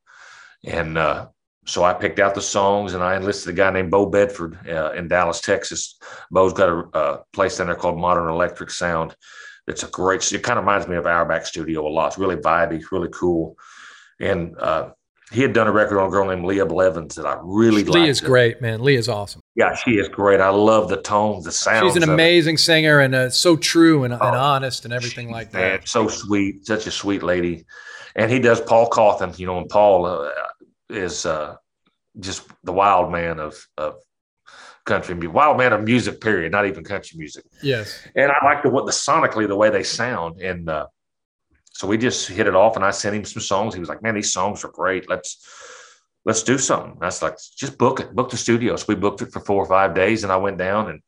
[0.64, 1.28] And uh,
[1.66, 4.92] so I picked out the songs and I enlisted a guy named Beau Bedford uh,
[4.92, 5.98] in Dallas, Texas.
[6.30, 9.14] Beau's got a, a, place down there called Modern Electric Sound.
[9.66, 10.30] It's a great.
[10.32, 12.08] It kind of reminds me of our back Studio a lot.
[12.08, 13.56] It's really vibey, really cool.
[14.20, 14.90] And uh,
[15.32, 17.94] he had done a record on a girl named Leah Blevins that I really liked.
[17.94, 18.82] Leah's great, man.
[18.82, 19.40] Leah's awesome.
[19.56, 20.40] Yeah, she is great.
[20.40, 21.92] I love the tones, the sound.
[21.92, 25.52] She's an amazing singer and uh, so true and, oh, and, honest and everything like
[25.52, 25.58] that.
[25.58, 27.64] Man, so sweet, such a sweet lady.
[28.16, 30.30] And he does Paul Cauthen, you know, and Paul uh,
[30.88, 31.56] is uh,
[32.18, 33.94] just the wild man of, of
[34.84, 37.44] country music, wild man of music, period, not even country music.
[37.62, 38.06] Yes.
[38.16, 40.40] And I like the what the sonically the way they sound.
[40.40, 40.86] And uh,
[41.72, 43.74] so we just hit it off and I sent him some songs.
[43.74, 45.08] He was like, man, these songs are great.
[45.08, 45.46] Let's,
[46.24, 46.96] let's do something.
[47.00, 48.76] That's like, just book it, book the studio.
[48.76, 51.00] So we booked it for four or five days and I went down and,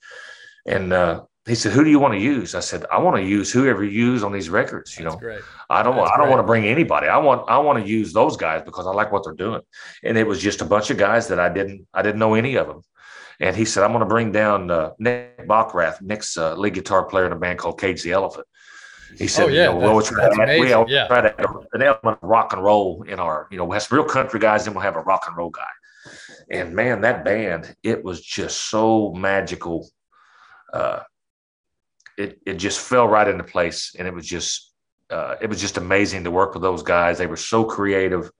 [0.66, 3.22] and, uh, he said, "Who do you want to use?" I said, "I want to
[3.22, 4.98] use whoever you use on these records.
[4.98, 5.42] You That's know, great.
[5.70, 5.94] I don't.
[5.94, 6.30] That's I don't great.
[6.30, 7.06] want to bring anybody.
[7.06, 7.48] I want.
[7.48, 9.62] I want to use those guys because I like what they're doing."
[10.02, 11.86] And it was just a bunch of guys that I didn't.
[11.94, 12.82] I didn't know any of them.
[13.38, 17.04] And he said, "I'm going to bring down uh, Nick Bockrath, Nick's uh, lead guitar
[17.04, 18.46] player in a band called Cage the Elephant."
[19.16, 21.06] He said, oh, yeah, you know, we'll try, to, we yeah.
[21.06, 23.82] try to have an element of rock and roll in our, you know, we have
[23.82, 25.62] some real country guys, then we'll have a rock and roll guy.
[26.50, 29.88] And man, that band, it was just so magical.
[30.72, 31.00] Uh,
[32.18, 33.94] it, it just fell right into place.
[33.98, 34.72] And it was just,
[35.10, 37.18] uh, it was just amazing to work with those guys.
[37.18, 38.30] They were so creative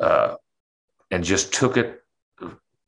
[0.00, 0.36] uh,
[1.10, 2.00] and just took it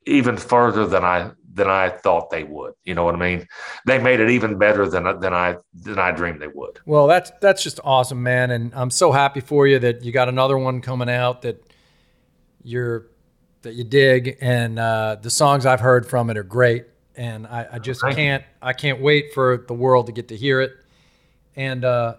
[0.07, 2.73] even further than I than I thought they would.
[2.85, 3.47] You know what I mean?
[3.87, 6.79] They made it even better than than I than I dreamed they would.
[6.87, 10.29] Well, that's that's just awesome, man, and I'm so happy for you that you got
[10.29, 11.63] another one coming out that
[12.63, 13.09] you're
[13.63, 16.87] that you dig, and uh, the songs I've heard from it are great,
[17.17, 18.49] and I, I just Thank can't you.
[18.63, 20.73] I can't wait for the world to get to hear it,
[21.55, 21.85] and.
[21.85, 22.15] Uh,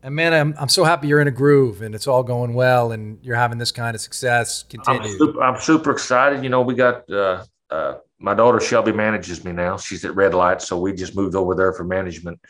[0.00, 2.92] and man, I'm, I'm so happy you're in a groove and it's all going well
[2.92, 5.02] and you're having this kind of success continue.
[5.02, 6.44] I'm super, I'm super excited.
[6.44, 9.76] You know, we got uh, uh, my daughter Shelby manages me now.
[9.76, 12.40] She's at Red Light, so we just moved over there for management,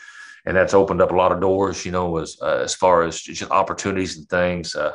[0.46, 1.84] and that's opened up a lot of doors.
[1.84, 4.74] You know, as uh, as far as just opportunities and things.
[4.74, 4.92] Uh,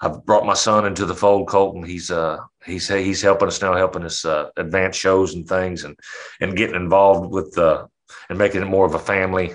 [0.00, 1.82] I've brought my son into the fold, Colton.
[1.82, 5.98] He's uh he's he's helping us now, helping us uh, advance shows and things, and
[6.40, 7.86] and getting involved with uh
[8.28, 9.54] and making it more of a family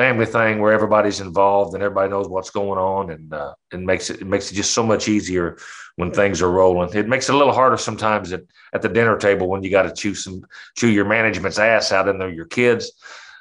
[0.00, 4.08] family thing where everybody's involved and everybody knows what's going on and uh, it makes
[4.08, 5.58] it, it makes it just so much easier
[5.96, 6.88] when things are rolling.
[6.94, 9.82] It makes it a little harder sometimes at, at the dinner table when you got
[9.82, 12.92] to chew some chew your management's ass out in there, your kids.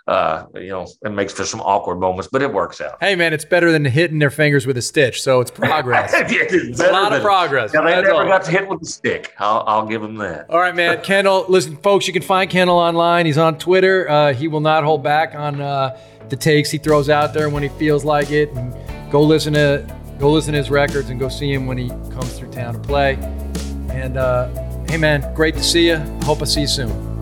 [0.10, 2.98] Uh, you know, it makes for some awkward moments, but it works out.
[3.00, 5.22] Hey, man, it's better than hitting their fingers with a stitch.
[5.22, 6.12] So it's progress.
[6.16, 7.72] it's a lot of progress.
[7.76, 8.28] Yeah, they That's never all.
[8.28, 9.36] got to hit with a stick.
[9.38, 10.50] I'll, I'll give them that.
[10.50, 10.98] All right, man.
[11.04, 13.28] Kendell, listen, folks, you can find Kendell online.
[13.28, 14.10] He's on Twitter.
[14.10, 15.96] Uh, he will not hold back on uh,
[16.30, 18.50] the takes he throws out there when he feels like it.
[18.54, 18.76] And
[19.12, 19.86] go listen to
[20.18, 22.80] go listen to his records and go see him when he comes through town to
[22.80, 23.14] play.
[23.92, 24.50] And uh,
[24.90, 25.98] hey, man, great to see you.
[26.24, 27.19] Hope I see you soon.